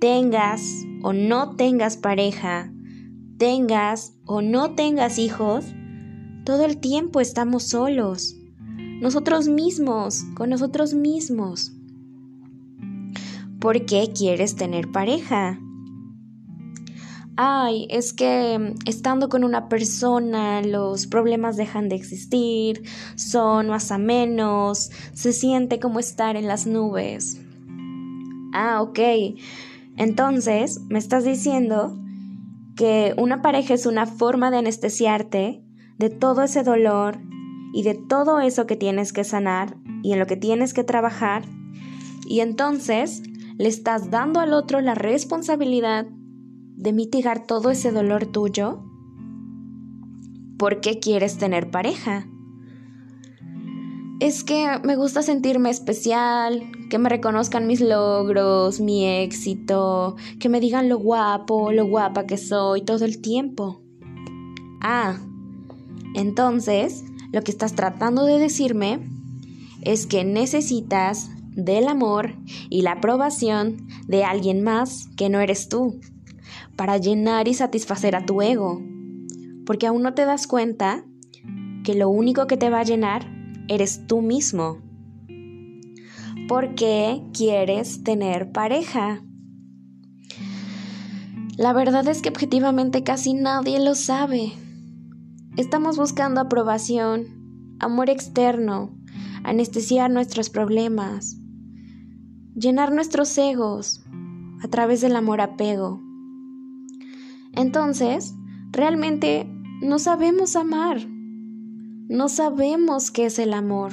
Tengas 0.00 0.84
o 1.02 1.14
no 1.14 1.56
tengas 1.56 1.96
pareja, 1.96 2.70
tengas 3.38 4.18
o 4.26 4.42
no 4.42 4.74
tengas 4.74 5.18
hijos, 5.18 5.64
todo 6.44 6.64
el 6.64 6.78
tiempo 6.78 7.20
estamos 7.20 7.64
solos. 7.64 8.36
Nosotros 9.00 9.48
mismos, 9.48 10.24
con 10.36 10.50
nosotros 10.50 10.94
mismos. 10.94 11.72
¿Por 13.60 13.86
qué 13.86 14.12
quieres 14.14 14.56
tener 14.56 14.92
pareja? 14.92 15.58
ay, 17.36 17.86
es 17.90 18.12
que 18.12 18.74
estando 18.86 19.28
con 19.28 19.44
una 19.44 19.68
persona 19.68 20.62
los 20.62 21.06
problemas 21.06 21.56
dejan 21.56 21.88
de 21.88 21.96
existir, 21.96 22.82
son 23.16 23.68
más 23.68 23.90
a 23.90 23.98
menos, 23.98 24.90
se 25.12 25.32
siente 25.32 25.80
como 25.80 25.98
estar 25.98 26.36
en 26.36 26.46
las 26.46 26.66
nubes. 26.66 27.40
Ah, 28.52 28.82
ok. 28.82 28.98
Entonces, 29.96 30.80
me 30.88 30.98
estás 30.98 31.24
diciendo 31.24 31.98
que 32.76 33.14
una 33.16 33.42
pareja 33.42 33.74
es 33.74 33.86
una 33.86 34.06
forma 34.06 34.50
de 34.50 34.58
anestesiarte 34.58 35.62
de 35.98 36.10
todo 36.10 36.42
ese 36.42 36.62
dolor 36.62 37.18
y 37.72 37.82
de 37.82 37.94
todo 37.94 38.40
eso 38.40 38.66
que 38.66 38.76
tienes 38.76 39.12
que 39.12 39.24
sanar 39.24 39.76
y 40.02 40.12
en 40.12 40.18
lo 40.18 40.26
que 40.26 40.36
tienes 40.36 40.74
que 40.74 40.84
trabajar. 40.84 41.44
Y 42.26 42.40
entonces 42.40 43.22
le 43.58 43.68
estás 43.68 44.10
dando 44.10 44.40
al 44.40 44.52
otro 44.52 44.80
la 44.80 44.94
responsabilidad 44.94 46.06
de 46.76 46.92
mitigar 46.92 47.46
todo 47.46 47.70
ese 47.70 47.92
dolor 47.92 48.26
tuyo? 48.26 48.82
¿Por 50.58 50.80
qué 50.80 50.98
quieres 50.98 51.38
tener 51.38 51.70
pareja? 51.70 52.26
Es 54.20 54.44
que 54.44 54.66
me 54.84 54.96
gusta 54.96 55.22
sentirme 55.22 55.70
especial, 55.70 56.62
que 56.88 56.98
me 56.98 57.08
reconozcan 57.08 57.66
mis 57.66 57.80
logros, 57.80 58.80
mi 58.80 59.06
éxito, 59.06 60.16
que 60.38 60.48
me 60.48 60.60
digan 60.60 60.88
lo 60.88 60.98
guapo, 60.98 61.72
lo 61.72 61.86
guapa 61.86 62.26
que 62.26 62.38
soy 62.38 62.82
todo 62.82 63.04
el 63.04 63.20
tiempo. 63.20 63.82
Ah, 64.80 65.18
entonces 66.14 67.04
lo 67.32 67.42
que 67.42 67.50
estás 67.50 67.74
tratando 67.74 68.24
de 68.24 68.38
decirme 68.38 69.00
es 69.82 70.06
que 70.06 70.24
necesitas 70.24 71.30
del 71.50 71.88
amor 71.88 72.34
y 72.70 72.82
la 72.82 72.92
aprobación 72.92 73.86
de 74.06 74.24
alguien 74.24 74.62
más 74.62 75.08
que 75.16 75.28
no 75.28 75.40
eres 75.40 75.68
tú 75.68 76.00
para 76.76 76.96
llenar 76.96 77.48
y 77.48 77.54
satisfacer 77.54 78.16
a 78.16 78.26
tu 78.26 78.42
ego, 78.42 78.82
porque 79.66 79.86
aún 79.86 80.02
no 80.02 80.14
te 80.14 80.24
das 80.24 80.46
cuenta 80.46 81.04
que 81.84 81.94
lo 81.94 82.08
único 82.08 82.46
que 82.46 82.56
te 82.56 82.70
va 82.70 82.80
a 82.80 82.84
llenar 82.84 83.26
eres 83.68 84.06
tú 84.06 84.22
mismo. 84.22 84.78
¿Por 86.48 86.74
qué 86.74 87.22
quieres 87.32 88.02
tener 88.02 88.52
pareja? 88.52 89.22
La 91.56 91.72
verdad 91.72 92.06
es 92.08 92.20
que 92.20 92.30
objetivamente 92.30 93.04
casi 93.04 93.32
nadie 93.32 93.78
lo 93.78 93.94
sabe. 93.94 94.52
Estamos 95.56 95.96
buscando 95.96 96.40
aprobación, 96.40 97.76
amor 97.78 98.10
externo, 98.10 98.98
anestesiar 99.44 100.10
nuestros 100.10 100.50
problemas, 100.50 101.38
llenar 102.56 102.92
nuestros 102.92 103.38
egos 103.38 104.04
a 104.64 104.66
través 104.66 105.00
del 105.00 105.14
amor 105.14 105.40
apego. 105.40 106.02
Entonces, 107.52 108.34
realmente 108.72 109.48
no 109.80 110.00
sabemos 110.00 110.56
amar. 110.56 111.06
No 111.06 112.28
sabemos 112.28 113.12
qué 113.12 113.26
es 113.26 113.38
el 113.38 113.54
amor. 113.54 113.92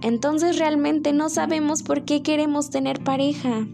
Entonces 0.00 0.58
realmente 0.58 1.12
no 1.12 1.28
sabemos 1.28 1.82
por 1.82 2.06
qué 2.06 2.22
queremos 2.22 2.70
tener 2.70 3.04
pareja. 3.04 3.66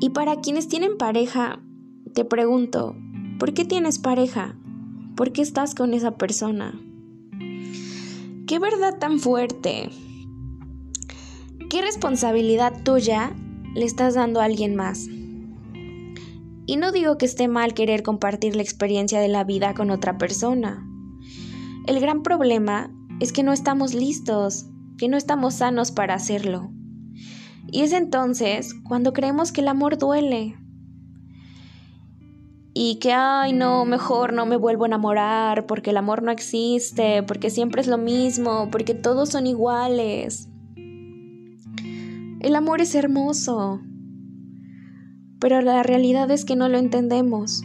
Y 0.00 0.10
para 0.10 0.40
quienes 0.40 0.68
tienen 0.68 0.96
pareja, 0.96 1.60
te 2.14 2.24
pregunto, 2.24 2.96
¿por 3.38 3.54
qué 3.54 3.64
tienes 3.64 3.98
pareja? 3.98 4.54
¿Por 5.16 5.32
qué 5.32 5.42
estás 5.42 5.74
con 5.74 5.94
esa 5.94 6.16
persona? 6.16 6.74
¿Qué 8.46 8.58
verdad 8.58 8.98
tan 8.98 9.18
fuerte? 9.18 9.90
¿Qué 11.70 11.82
responsabilidad 11.82 12.82
tuya 12.84 13.32
le 13.74 13.84
estás 13.84 14.14
dando 14.14 14.40
a 14.40 14.44
alguien 14.44 14.76
más? 14.76 15.08
Y 16.66 16.76
no 16.76 16.92
digo 16.92 17.18
que 17.18 17.26
esté 17.26 17.48
mal 17.48 17.74
querer 17.74 18.02
compartir 18.02 18.56
la 18.56 18.62
experiencia 18.62 19.20
de 19.20 19.28
la 19.28 19.44
vida 19.44 19.74
con 19.74 19.90
otra 19.90 20.18
persona. 20.18 20.86
El 21.86 22.00
gran 22.00 22.22
problema 22.22 22.90
es 23.20 23.32
que 23.32 23.42
no 23.42 23.52
estamos 23.52 23.94
listos, 23.94 24.66
que 24.98 25.08
no 25.08 25.16
estamos 25.16 25.54
sanos 25.54 25.92
para 25.92 26.14
hacerlo. 26.14 26.70
Y 27.70 27.82
es 27.82 27.92
entonces 27.92 28.74
cuando 28.84 29.12
creemos 29.12 29.52
que 29.52 29.60
el 29.60 29.68
amor 29.68 29.98
duele. 29.98 30.56
Y 32.76 32.96
que, 32.96 33.12
ay, 33.12 33.52
no, 33.52 33.84
mejor 33.84 34.32
no 34.32 34.46
me 34.46 34.56
vuelvo 34.56 34.84
a 34.84 34.88
enamorar 34.88 35.64
porque 35.66 35.90
el 35.90 35.96
amor 35.96 36.24
no 36.24 36.32
existe, 36.32 37.22
porque 37.22 37.48
siempre 37.48 37.80
es 37.80 37.86
lo 37.86 37.98
mismo, 37.98 38.68
porque 38.72 38.94
todos 38.94 39.28
son 39.28 39.46
iguales. 39.46 40.48
El 42.40 42.56
amor 42.56 42.80
es 42.80 42.96
hermoso, 42.96 43.80
pero 45.38 45.62
la 45.62 45.84
realidad 45.84 46.30
es 46.32 46.44
que 46.44 46.56
no 46.56 46.68
lo 46.68 46.76
entendemos. 46.76 47.62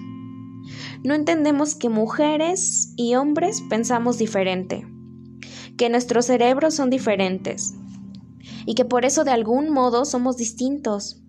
No 1.04 1.16
entendemos 1.16 1.76
que 1.76 1.90
mujeres 1.90 2.94
y 2.96 3.16
hombres 3.16 3.64
pensamos 3.70 4.20
diferente, 4.20 4.86
que 5.76 5.90
nuestros 5.90 6.28
cerebros 6.28 6.76
son 6.76 6.90
diferentes 6.90 7.74
y 8.66 8.76
que 8.76 8.86
por 8.86 9.06
eso 9.06 9.24
de 9.24 9.32
algún 9.32 9.70
modo 9.70 10.06
somos 10.06 10.38
distintos, 10.38 11.24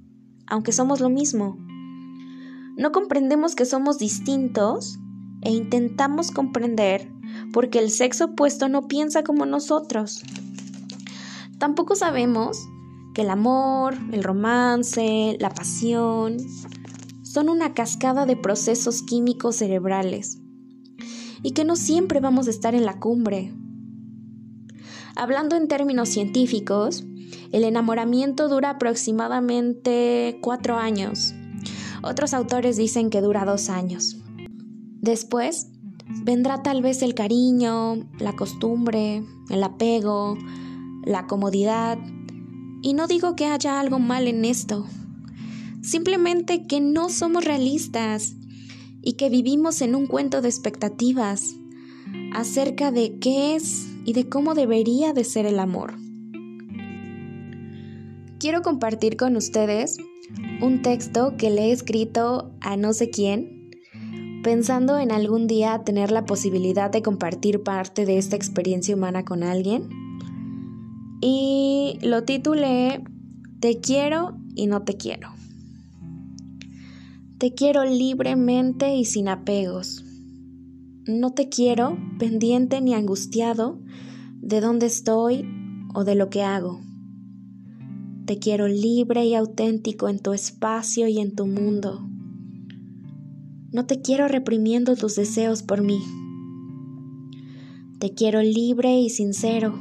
aunque 0.46 0.72
somos 0.72 1.00
lo 1.00 1.08
mismo. 1.08 1.56
No 2.76 2.92
comprendemos 2.92 3.54
que 3.54 3.64
somos 3.64 3.98
distintos 3.98 4.98
e 5.42 5.50
intentamos 5.50 6.30
comprender 6.30 7.10
porque 7.52 7.78
el 7.78 7.90
sexo 7.90 8.26
opuesto 8.26 8.68
no 8.68 8.88
piensa 8.88 9.22
como 9.22 9.46
nosotros. 9.46 10.22
Tampoco 11.58 11.94
sabemos 11.94 12.68
que 13.14 13.22
el 13.22 13.30
amor, 13.30 13.96
el 14.12 14.22
romance, 14.22 15.36
la 15.40 15.50
pasión 15.50 16.38
son 17.22 17.48
una 17.48 17.74
cascada 17.74 18.26
de 18.26 18.36
procesos 18.36 19.02
químicos 19.02 19.56
cerebrales 19.56 20.38
y 21.42 21.52
que 21.52 21.64
no 21.64 21.76
siempre 21.76 22.20
vamos 22.20 22.46
a 22.48 22.50
estar 22.50 22.74
en 22.74 22.84
la 22.84 22.98
cumbre. 22.98 23.52
Hablando 25.16 25.56
en 25.56 25.68
términos 25.68 26.08
científicos, 26.08 27.04
el 27.52 27.64
enamoramiento 27.64 28.48
dura 28.48 28.70
aproximadamente 28.70 30.38
cuatro 30.40 30.76
años. 30.76 31.34
Otros 32.02 32.34
autores 32.34 32.76
dicen 32.76 33.10
que 33.10 33.20
dura 33.20 33.44
dos 33.44 33.68
años. 33.68 34.16
Después 35.00 35.68
vendrá 36.24 36.62
tal 36.62 36.82
vez 36.82 37.02
el 37.02 37.14
cariño, 37.14 38.08
la 38.18 38.34
costumbre, 38.34 39.22
el 39.48 39.62
apego, 39.62 40.36
la 41.04 41.26
comodidad 41.26 41.98
y 42.82 42.94
no 42.94 43.06
digo 43.06 43.36
que 43.36 43.46
haya 43.46 43.78
algo 43.78 43.98
mal 43.98 44.26
en 44.26 44.44
esto, 44.44 44.86
simplemente 45.82 46.66
que 46.66 46.80
no 46.80 47.10
somos 47.10 47.44
realistas 47.44 48.34
y 49.02 49.14
que 49.14 49.28
vivimos 49.28 49.82
en 49.82 49.94
un 49.94 50.06
cuento 50.06 50.40
de 50.40 50.48
expectativas 50.48 51.56
acerca 52.32 52.90
de 52.90 53.18
qué 53.18 53.54
es 53.54 53.86
y 54.04 54.14
de 54.14 54.28
cómo 54.28 54.54
debería 54.54 55.12
de 55.12 55.24
ser 55.24 55.46
el 55.46 55.58
amor. 55.58 55.94
Quiero 58.38 58.62
compartir 58.62 59.16
con 59.16 59.36
ustedes 59.36 59.98
un 60.62 60.82
texto 60.82 61.36
que 61.36 61.50
le 61.50 61.66
he 61.66 61.72
escrito 61.72 62.52
a 62.60 62.76
no 62.76 62.92
sé 62.92 63.10
quién, 63.10 63.70
pensando 64.42 64.98
en 64.98 65.12
algún 65.12 65.46
día 65.46 65.82
tener 65.84 66.10
la 66.10 66.26
posibilidad 66.26 66.90
de 66.90 67.02
compartir 67.02 67.62
parte 67.62 68.04
de 68.04 68.18
esta 68.18 68.36
experiencia 68.36 68.94
humana 68.94 69.24
con 69.24 69.42
alguien 69.42 69.88
y 71.20 71.98
lo 72.02 72.24
titulé 72.24 73.04
Te 73.60 73.80
quiero 73.80 74.38
y 74.54 74.66
no 74.66 74.82
te 74.82 74.96
quiero. 74.96 75.30
Te 77.38 77.54
quiero 77.54 77.84
libremente 77.84 78.94
y 78.94 79.04
sin 79.04 79.28
apegos. 79.28 80.04
No 81.06 81.32
te 81.32 81.48
quiero 81.48 81.98
pendiente 82.18 82.80
ni 82.80 82.94
angustiado 82.94 83.80
de 84.40 84.60
dónde 84.60 84.86
estoy 84.86 85.46
o 85.94 86.04
de 86.04 86.14
lo 86.14 86.28
que 86.28 86.42
hago. 86.42 86.80
Te 88.30 88.38
quiero 88.38 88.68
libre 88.68 89.26
y 89.26 89.34
auténtico 89.34 90.08
en 90.08 90.20
tu 90.20 90.32
espacio 90.32 91.08
y 91.08 91.18
en 91.18 91.34
tu 91.34 91.48
mundo. 91.48 92.08
No 93.72 93.86
te 93.86 94.02
quiero 94.02 94.28
reprimiendo 94.28 94.94
tus 94.94 95.16
deseos 95.16 95.64
por 95.64 95.82
mí. 95.82 95.98
Te 97.98 98.14
quiero 98.14 98.40
libre 98.40 99.00
y 99.00 99.10
sincero 99.10 99.76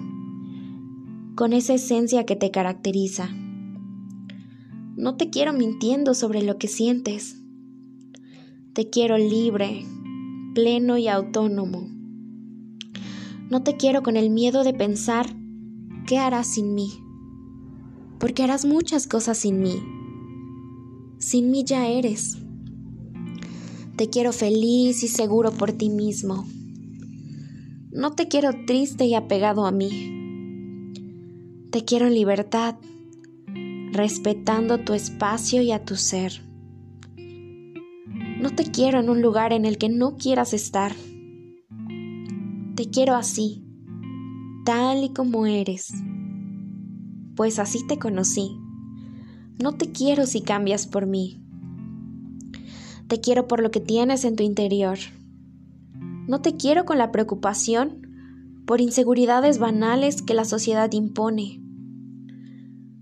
con 1.36 1.54
esa 1.54 1.76
esencia 1.76 2.26
que 2.26 2.36
te 2.36 2.50
caracteriza. 2.50 3.30
No 4.98 5.16
te 5.16 5.30
quiero 5.30 5.54
mintiendo 5.54 6.16
sobre 6.16 6.42
lo 6.42 6.58
que 6.58 6.68
sientes. 6.68 7.40
Te 8.74 8.90
quiero 8.90 9.20
libre, 9.20 9.86
pleno 10.56 10.98
y 10.98 11.08
autónomo. 11.08 11.88
No 13.52 13.62
te 13.62 13.78
quiero 13.78 14.02
con 14.02 14.18
el 14.18 14.32
miedo 14.32 14.64
de 14.64 14.74
pensar 14.74 15.28
qué 16.08 16.18
harás 16.18 16.48
sin 16.48 16.74
mí, 16.74 16.90
porque 18.20 18.44
harás 18.44 18.66
muchas 18.66 19.08
cosas 19.08 19.38
sin 19.38 19.62
mí. 19.62 19.82
Sin 21.20 21.52
mí 21.52 21.64
ya 21.64 21.88
eres. 21.88 22.38
Te 23.96 24.10
quiero 24.10 24.32
feliz 24.32 25.04
y 25.04 25.08
seguro 25.08 25.52
por 25.52 25.72
ti 25.72 25.90
mismo. 25.90 26.46
No 27.92 28.12
te 28.12 28.28
quiero 28.28 28.52
triste 28.66 29.06
y 29.06 29.16
apegado 29.16 29.66
a 29.66 29.72
mí. 29.72 30.92
Te 31.72 31.84
quiero 31.86 32.08
en 32.08 32.14
libertad, 32.14 32.76
respetando 33.92 34.80
tu 34.80 34.94
espacio 34.94 35.62
y 35.62 35.72
a 35.72 35.84
tu 35.84 35.96
ser. 35.96 36.42
No 38.40 38.56
te 38.56 38.64
quiero 38.64 39.00
en 39.00 39.10
un 39.10 39.22
lugar 39.22 39.52
en 39.54 39.66
el 39.66 39.78
que 39.78 39.90
no 39.90 40.16
quieras 40.18 40.54
estar. 40.54 40.94
Te 42.76 42.90
quiero 42.90 43.16
así, 43.16 43.66
tal 44.64 45.04
y 45.04 45.10
como 45.10 45.46
eres, 45.46 45.92
pues 47.40 47.58
así 47.58 47.88
te 47.88 47.98
conocí. 47.98 48.60
No 49.64 49.72
te 49.72 49.94
quiero 49.94 50.26
si 50.26 50.42
cambias 50.42 50.88
por 50.88 51.06
mí. 51.06 51.42
Te 53.08 53.22
quiero 53.22 53.48
por 53.48 53.62
lo 53.62 53.72
que 53.72 53.80
tienes 53.80 54.26
en 54.26 54.36
tu 54.36 54.44
interior. 54.44 54.98
No 56.28 56.42
te 56.42 56.58
quiero 56.58 56.84
con 56.84 56.98
la 56.98 57.14
preocupación 57.14 58.02
por 58.66 58.82
inseguridades 58.82 59.58
banales 59.58 60.22
que 60.22 60.34
la 60.34 60.44
sociedad 60.44 60.92
impone. 60.92 61.64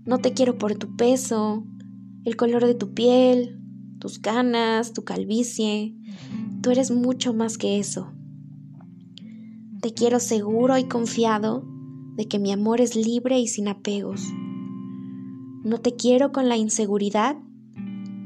No 0.04 0.18
te 0.18 0.34
quiero 0.34 0.56
por 0.56 0.76
tu 0.76 0.94
peso, 0.94 1.66
el 2.24 2.36
color 2.36 2.64
de 2.64 2.76
tu 2.76 2.94
piel, 2.94 3.60
tus 3.98 4.20
canas, 4.20 4.92
tu 4.92 5.02
calvicie. 5.02 5.96
Tú 6.62 6.70
eres 6.70 6.92
mucho 6.92 7.34
más 7.34 7.58
que 7.58 7.80
eso. 7.80 8.12
Te 9.82 9.92
quiero 9.94 10.20
seguro 10.20 10.78
y 10.78 10.84
confiado 10.84 11.77
de 12.18 12.26
que 12.26 12.40
mi 12.40 12.50
amor 12.50 12.80
es 12.80 12.96
libre 12.96 13.38
y 13.38 13.46
sin 13.46 13.68
apegos. 13.68 14.34
No 15.62 15.78
te 15.78 15.94
quiero 15.94 16.32
con 16.32 16.48
la 16.48 16.56
inseguridad 16.56 17.36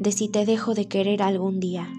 de 0.00 0.12
si 0.12 0.28
te 0.28 0.46
dejo 0.46 0.72
de 0.72 0.88
querer 0.88 1.22
algún 1.22 1.60
día. 1.60 1.92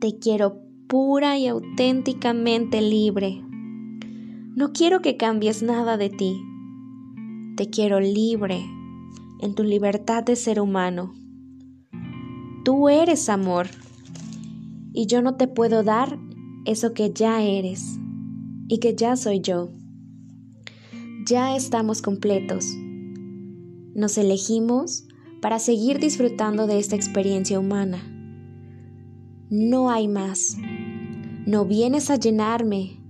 Te 0.00 0.18
quiero 0.18 0.60
pura 0.88 1.38
y 1.38 1.46
auténticamente 1.46 2.82
libre. 2.82 3.42
No 4.54 4.74
quiero 4.74 5.00
que 5.00 5.16
cambies 5.16 5.62
nada 5.62 5.96
de 5.96 6.10
ti. 6.10 6.38
Te 7.56 7.70
quiero 7.70 7.98
libre, 7.98 8.62
en 9.40 9.54
tu 9.54 9.62
libertad 9.62 10.22
de 10.22 10.36
ser 10.36 10.60
humano. 10.60 11.14
Tú 12.62 12.90
eres 12.90 13.30
amor 13.30 13.68
y 14.92 15.06
yo 15.06 15.22
no 15.22 15.36
te 15.36 15.48
puedo 15.48 15.82
dar 15.82 16.18
eso 16.66 16.92
que 16.92 17.10
ya 17.10 17.42
eres 17.42 17.98
y 18.68 18.80
que 18.80 18.94
ya 18.94 19.16
soy 19.16 19.40
yo. 19.40 19.70
Ya 21.26 21.56
estamos 21.56 22.02
completos. 22.02 22.66
Nos 23.94 24.18
elegimos 24.18 25.06
para 25.40 25.58
seguir 25.58 25.98
disfrutando 25.98 26.66
de 26.66 26.78
esta 26.78 26.96
experiencia 26.96 27.58
humana. 27.58 28.02
No 29.48 29.88
hay 29.88 30.06
más. 30.06 30.58
No 31.46 31.64
vienes 31.64 32.10
a 32.10 32.16
llenarme, 32.16 33.00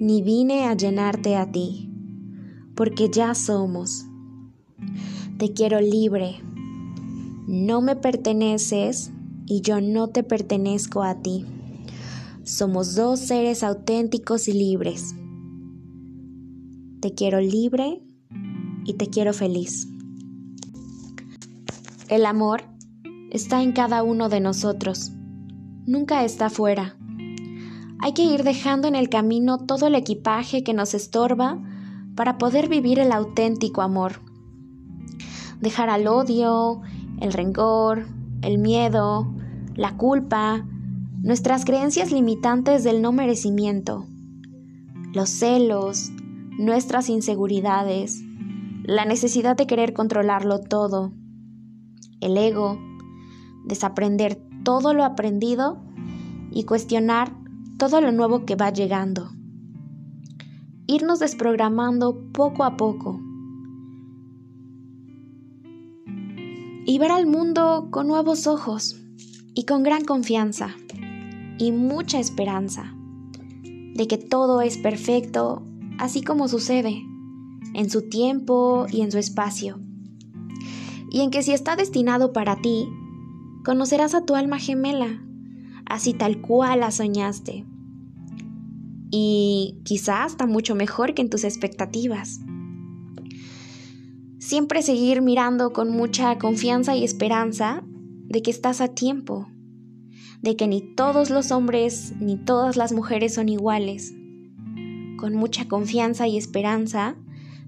ni 0.00 0.20
vine 0.20 0.64
a 0.64 0.74
llenarte 0.74 1.36
a 1.36 1.52
ti, 1.52 1.88
porque 2.74 3.08
ya 3.08 3.36
somos. 3.36 4.04
Te 5.38 5.52
quiero 5.52 5.80
libre. 5.80 6.40
No 7.46 7.82
me 7.82 7.94
perteneces 7.94 9.12
y 9.46 9.60
yo 9.60 9.80
no 9.80 10.08
te 10.08 10.24
pertenezco 10.24 11.04
a 11.04 11.22
ti. 11.22 11.44
Somos 12.42 12.96
dos 12.96 13.20
seres 13.20 13.62
auténticos 13.62 14.48
y 14.48 14.54
libres. 14.54 15.14
Te 17.00 17.14
quiero 17.14 17.40
libre 17.40 18.02
y 18.84 18.94
te 18.94 19.08
quiero 19.08 19.32
feliz. 19.32 19.88
El 22.08 22.26
amor 22.26 22.64
está 23.30 23.62
en 23.62 23.72
cada 23.72 24.02
uno 24.02 24.28
de 24.28 24.40
nosotros. 24.40 25.10
Nunca 25.86 26.24
está 26.24 26.50
fuera. 26.50 26.98
Hay 28.00 28.12
que 28.12 28.24
ir 28.24 28.42
dejando 28.42 28.86
en 28.86 28.96
el 28.96 29.08
camino 29.08 29.56
todo 29.58 29.86
el 29.86 29.94
equipaje 29.94 30.62
que 30.62 30.74
nos 30.74 30.92
estorba 30.92 31.58
para 32.16 32.36
poder 32.36 32.68
vivir 32.68 32.98
el 32.98 33.12
auténtico 33.12 33.80
amor. 33.80 34.20
Dejar 35.58 35.88
al 35.88 36.06
odio, 36.06 36.82
el 37.20 37.32
rencor, 37.32 38.08
el 38.42 38.58
miedo, 38.58 39.32
la 39.74 39.96
culpa, 39.96 40.66
nuestras 41.22 41.64
creencias 41.64 42.12
limitantes 42.12 42.84
del 42.84 43.00
no 43.00 43.12
merecimiento, 43.12 44.06
los 45.14 45.30
celos, 45.30 46.10
nuestras 46.60 47.08
inseguridades, 47.08 48.22
la 48.84 49.06
necesidad 49.06 49.56
de 49.56 49.66
querer 49.66 49.94
controlarlo 49.94 50.60
todo, 50.60 51.10
el 52.20 52.36
ego, 52.36 52.78
desaprender 53.64 54.38
todo 54.62 54.92
lo 54.92 55.04
aprendido 55.04 55.78
y 56.50 56.64
cuestionar 56.64 57.34
todo 57.78 58.02
lo 58.02 58.12
nuevo 58.12 58.44
que 58.44 58.56
va 58.56 58.70
llegando. 58.70 59.30
Irnos 60.86 61.18
desprogramando 61.18 62.30
poco 62.30 62.64
a 62.64 62.76
poco. 62.76 63.18
Y 66.84 66.98
ver 66.98 67.10
al 67.10 67.26
mundo 67.26 67.88
con 67.90 68.06
nuevos 68.06 68.46
ojos 68.46 69.00
y 69.54 69.64
con 69.64 69.82
gran 69.82 70.04
confianza 70.04 70.74
y 71.58 71.72
mucha 71.72 72.20
esperanza 72.20 72.94
de 73.62 74.06
que 74.06 74.18
todo 74.18 74.60
es 74.60 74.76
perfecto 74.76 75.62
así 76.00 76.22
como 76.22 76.48
sucede, 76.48 77.04
en 77.74 77.90
su 77.90 78.08
tiempo 78.08 78.86
y 78.90 79.02
en 79.02 79.12
su 79.12 79.18
espacio 79.18 79.80
y 81.10 81.20
en 81.20 81.30
que 81.30 81.42
si 81.42 81.52
está 81.52 81.76
destinado 81.76 82.32
para 82.32 82.56
ti, 82.56 82.88
conocerás 83.64 84.14
a 84.14 84.24
tu 84.24 84.36
alma 84.36 84.58
gemela, 84.58 85.22
así 85.84 86.14
tal 86.14 86.40
cual 86.40 86.80
la 86.80 86.90
soñaste. 86.90 87.66
Y 89.10 89.80
quizás 89.84 90.32
está 90.32 90.46
mucho 90.46 90.76
mejor 90.76 91.14
que 91.14 91.22
en 91.22 91.30
tus 91.30 91.42
expectativas. 91.42 92.40
Siempre 94.38 94.82
seguir 94.82 95.20
mirando 95.20 95.72
con 95.72 95.90
mucha 95.90 96.38
confianza 96.38 96.96
y 96.96 97.04
esperanza 97.04 97.82
de 98.28 98.40
que 98.40 98.52
estás 98.52 98.80
a 98.80 98.88
tiempo, 98.88 99.48
de 100.42 100.54
que 100.54 100.68
ni 100.68 100.94
todos 100.94 101.28
los 101.28 101.50
hombres 101.50 102.14
ni 102.20 102.36
todas 102.36 102.76
las 102.76 102.92
mujeres 102.92 103.34
son 103.34 103.48
iguales, 103.48 104.14
con 105.20 105.34
mucha 105.34 105.68
confianza 105.68 106.26
y 106.26 106.38
esperanza 106.38 107.14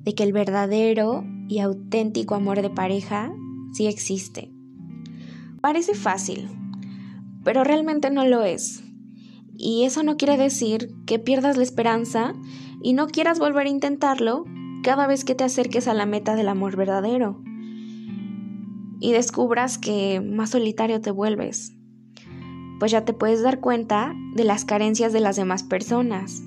de 0.03 0.15
que 0.15 0.23
el 0.23 0.33
verdadero 0.33 1.25
y 1.49 1.59
auténtico 1.59 2.35
amor 2.35 2.63
de 2.63 2.71
pareja 2.71 3.31
sí 3.73 3.87
existe. 3.87 4.51
Parece 5.61 5.95
fácil, 5.95 6.49
pero 7.45 7.63
realmente 7.63 8.11
no 8.11 8.25
lo 8.25 8.43
es. 8.43 8.83
Y 9.55 9.85
eso 9.85 10.03
no 10.03 10.17
quiere 10.17 10.39
decir 10.39 10.95
que 11.07 11.19
pierdas 11.19 11.59
la 11.59 11.63
esperanza 11.63 12.33
y 12.83 12.95
no 12.95 13.07
quieras 13.07 13.39
volver 13.39 13.67
a 13.67 13.71
intentarlo 13.71 14.45
cada 14.83 15.07
vez 15.07 15.25
que 15.25 15.35
te 15.35 15.45
acerques 15.45 15.87
a 15.87 15.95
la 15.95 16.07
meta 16.07 16.35
del 16.35 16.49
amor 16.49 16.75
verdadero 16.77 17.43
y 18.99 19.13
descubras 19.13 19.79
que 19.79 20.21
más 20.21 20.51
solitario 20.51 21.01
te 21.01 21.11
vuelves, 21.11 21.75
pues 22.81 22.91
ya 22.93 23.05
te 23.05 23.13
puedes 23.13 23.43
dar 23.43 23.61
cuenta 23.61 24.15
de 24.35 24.45
las 24.45 24.65
carencias 24.65 25.13
de 25.13 25.21
las 25.21 25.37
demás 25.37 25.65
personas 25.65 26.43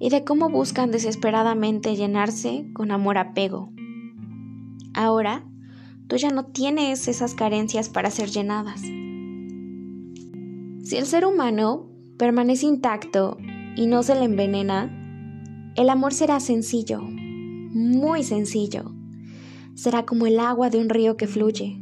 y 0.00 0.10
de 0.10 0.24
cómo 0.24 0.48
buscan 0.48 0.90
desesperadamente 0.90 1.96
llenarse 1.96 2.66
con 2.72 2.90
amor 2.90 3.18
apego. 3.18 3.72
Ahora, 4.94 5.44
tú 6.06 6.16
ya 6.16 6.30
no 6.30 6.46
tienes 6.46 7.08
esas 7.08 7.34
carencias 7.34 7.88
para 7.88 8.10
ser 8.10 8.30
llenadas. 8.30 8.80
Si 10.82 10.96
el 10.96 11.06
ser 11.06 11.26
humano 11.26 11.90
permanece 12.16 12.66
intacto 12.66 13.36
y 13.76 13.86
no 13.86 14.02
se 14.02 14.14
le 14.14 14.24
envenena, 14.24 14.94
el 15.76 15.90
amor 15.90 16.14
será 16.14 16.40
sencillo, 16.40 17.02
muy 17.02 18.24
sencillo. 18.24 18.92
Será 19.74 20.04
como 20.06 20.26
el 20.26 20.40
agua 20.40 20.70
de 20.70 20.78
un 20.78 20.88
río 20.88 21.16
que 21.16 21.28
fluye. 21.28 21.80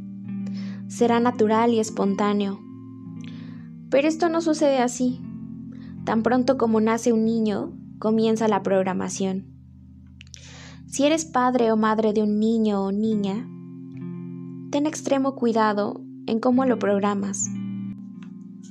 Será 0.88 1.20
natural 1.20 1.72
y 1.72 1.80
espontáneo. 1.80 2.60
Pero 3.88 4.08
esto 4.08 4.28
no 4.28 4.42
sucede 4.42 4.78
así. 4.78 5.20
Tan 6.04 6.22
pronto 6.22 6.58
como 6.58 6.80
nace 6.80 7.12
un 7.12 7.24
niño, 7.24 7.72
comienza 7.98 8.48
la 8.48 8.62
programación. 8.62 9.46
Si 10.86 11.04
eres 11.04 11.24
padre 11.24 11.72
o 11.72 11.76
madre 11.76 12.12
de 12.12 12.22
un 12.22 12.38
niño 12.38 12.82
o 12.82 12.92
niña, 12.92 13.48
ten 14.70 14.86
extremo 14.86 15.34
cuidado 15.34 16.00
en 16.26 16.40
cómo 16.40 16.64
lo 16.64 16.78
programas. 16.78 17.48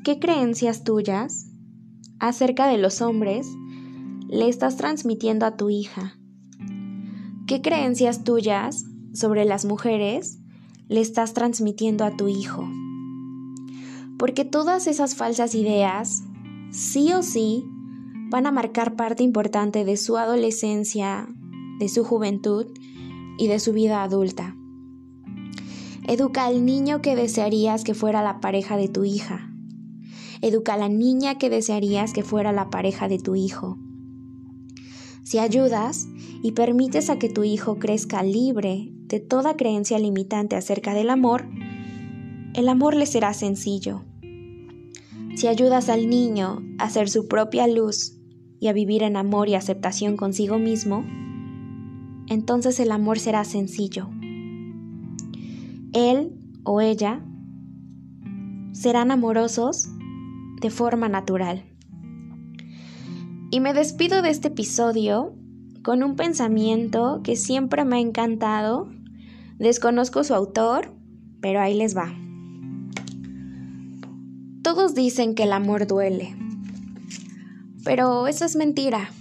¿Qué 0.03 0.19
creencias 0.19 0.83
tuyas 0.83 1.51
acerca 2.19 2.67
de 2.67 2.77
los 2.77 3.01
hombres 3.01 3.47
le 4.27 4.47
estás 4.49 4.77
transmitiendo 4.77 5.45
a 5.45 5.55
tu 5.55 5.69
hija? 5.69 6.17
¿Qué 7.47 7.61
creencias 7.61 8.23
tuyas 8.23 8.85
sobre 9.13 9.45
las 9.45 9.65
mujeres 9.65 10.39
le 10.87 11.01
estás 11.01 11.33
transmitiendo 11.33 12.05
a 12.05 12.15
tu 12.15 12.27
hijo? 12.27 12.67
Porque 14.17 14.45
todas 14.45 14.87
esas 14.87 15.15
falsas 15.15 15.53
ideas, 15.53 16.23
sí 16.71 17.13
o 17.13 17.21
sí, 17.21 17.65
van 18.29 18.47
a 18.47 18.51
marcar 18.51 18.95
parte 18.95 19.23
importante 19.23 19.85
de 19.85 19.97
su 19.97 20.17
adolescencia, 20.17 21.27
de 21.79 21.89
su 21.89 22.03
juventud 22.03 22.67
y 23.37 23.47
de 23.47 23.59
su 23.59 23.73
vida 23.73 24.03
adulta. 24.03 24.55
Educa 26.07 26.45
al 26.45 26.65
niño 26.65 27.01
que 27.01 27.15
desearías 27.15 27.83
que 27.83 27.93
fuera 27.93 28.23
la 28.23 28.39
pareja 28.39 28.77
de 28.77 28.87
tu 28.87 29.05
hija. 29.05 29.51
Educa 30.41 30.75
a 30.75 30.77
la 30.77 30.89
niña 30.89 31.37
que 31.37 31.49
desearías 31.49 32.13
que 32.13 32.23
fuera 32.23 32.51
la 32.51 32.69
pareja 32.69 33.07
de 33.07 33.17
tu 33.17 33.35
hijo. 33.35 33.77
Si 35.23 35.39
ayudas 35.39 36.07
y 36.43 36.51
permites 36.51 37.09
a 37.09 37.17
que 37.17 37.29
tu 37.29 37.43
hijo 37.43 37.79
crezca 37.79 38.21
libre 38.21 38.91
de 39.07 39.19
toda 39.19 39.55
creencia 39.55 39.97
limitante 39.97 40.55
acerca 40.55 40.93
del 40.93 41.09
amor, 41.09 41.47
el 42.53 42.69
amor 42.69 42.95
le 42.95 43.07
será 43.07 43.33
sencillo. 43.33 44.03
Si 45.35 45.47
ayudas 45.47 45.89
al 45.89 46.09
niño 46.09 46.63
a 46.77 46.89
ser 46.89 47.09
su 47.09 47.27
propia 47.27 47.67
luz 47.67 48.17
y 48.59 48.67
a 48.67 48.73
vivir 48.73 49.03
en 49.03 49.17
amor 49.17 49.49
y 49.49 49.55
aceptación 49.55 50.15
consigo 50.15 50.59
mismo, 50.59 51.05
entonces 52.27 52.79
el 52.79 52.91
amor 52.91 53.19
será 53.19 53.43
sencillo. 53.43 54.09
Él 55.91 56.33
o 56.63 56.79
ella 56.79 57.21
serán 58.71 59.11
amorosos 59.11 59.89
de 60.61 60.69
forma 60.69 61.09
natural. 61.09 61.65
Y 63.51 63.59
me 63.59 63.73
despido 63.73 64.21
de 64.21 64.29
este 64.29 64.47
episodio 64.47 65.33
con 65.83 66.01
un 66.01 66.15
pensamiento 66.15 67.21
que 67.23 67.35
siempre 67.35 67.83
me 67.83 67.97
ha 67.97 67.99
encantado. 67.99 68.89
Desconozco 69.59 70.23
su 70.23 70.33
autor, 70.33 70.93
pero 71.41 71.59
ahí 71.59 71.73
les 71.75 71.95
va. 71.95 72.24
Todos 74.65 74.95
dicen 74.95 75.35
que 75.35 75.43
el 75.43 75.53
amor 75.53 75.85
duele, 75.85 76.35
pero 77.83 78.25
eso 78.25 78.45
es 78.45 78.55
mentira. 78.55 79.11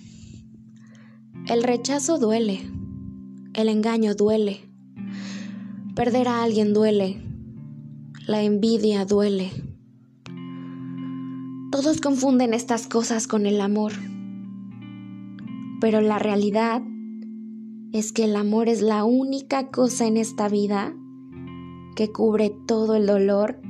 El 1.49 1.63
rechazo 1.63 2.17
duele, 2.19 2.63
el 3.53 3.69
engaño 3.69 4.15
duele, 4.15 4.63
perder 5.95 6.29
a 6.29 6.43
alguien 6.43 6.73
duele, 6.73 7.21
la 8.27 8.43
envidia 8.43 9.05
duele. 9.05 9.51
Todos 11.71 12.01
confunden 12.01 12.55
estas 12.55 12.87
cosas 12.87 13.27
con 13.27 13.45
el 13.45 13.61
amor, 13.61 13.93
pero 15.79 16.01
la 16.01 16.19
realidad 16.19 16.81
es 17.93 18.13
que 18.13 18.25
el 18.25 18.37
amor 18.37 18.71
es 18.71 18.81
la 18.81 19.05
única 19.05 19.69
cosa 19.69 20.07
en 20.07 20.17
esta 20.17 20.49
vida 20.49 20.95
que 21.97 22.11
cubre 22.11 22.49
todo 22.67 22.95
el 22.95 23.05
dolor 23.05 23.61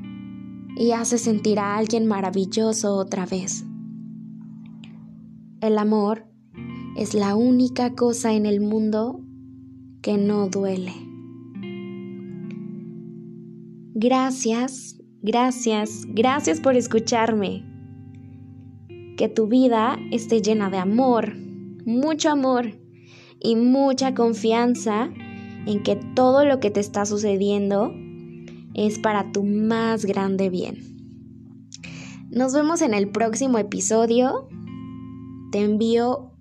y 0.77 0.93
hace 0.93 1.19
sentir 1.19 1.59
a 1.59 1.77
alguien 1.77 2.07
maravilloso 2.07 2.97
otra 2.97 3.27
vez. 3.27 3.65
El 5.61 5.79
amor 5.79 6.27
es 6.97 7.15
la 7.15 7.37
única 7.37 7.95
cosa 7.95 8.33
en 8.33 8.47
el 8.47 8.61
mundo 8.61 9.21
que 10.03 10.19
no 10.19 10.49
duele. 10.49 10.93
Gracias, 13.95 15.01
gracias, 15.23 16.03
gracias 16.09 16.61
por 16.61 16.77
escucharme. 16.77 17.65
Que 19.17 19.29
tu 19.29 19.47
vida 19.47 19.97
esté 20.11 20.43
llena 20.43 20.69
de 20.69 20.79
amor, 20.79 21.35
mucho 21.87 22.31
amor 22.31 22.79
y 23.41 23.57
mucha 23.57 24.15
confianza 24.15 25.11
en 25.67 25.83
que 25.83 25.97
todo 26.15 26.45
lo 26.45 26.61
que 26.61 26.71
te 26.71 26.81
está 26.81 27.07
sucediendo 27.07 27.95
es 28.75 28.99
para 28.99 29.33
tu 29.33 29.45
más 29.45 30.05
grande 30.05 30.51
bien. 30.51 30.95
Nos 32.31 32.53
vemos 32.53 32.83
en 32.83 32.95
el 32.95 33.09
próximo 33.09 33.59
episodio. 33.59 34.49
Te 35.53 35.61
envío 35.61 36.33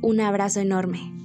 un 0.00 0.20
abrazo 0.20 0.60
enorme. 0.60 1.19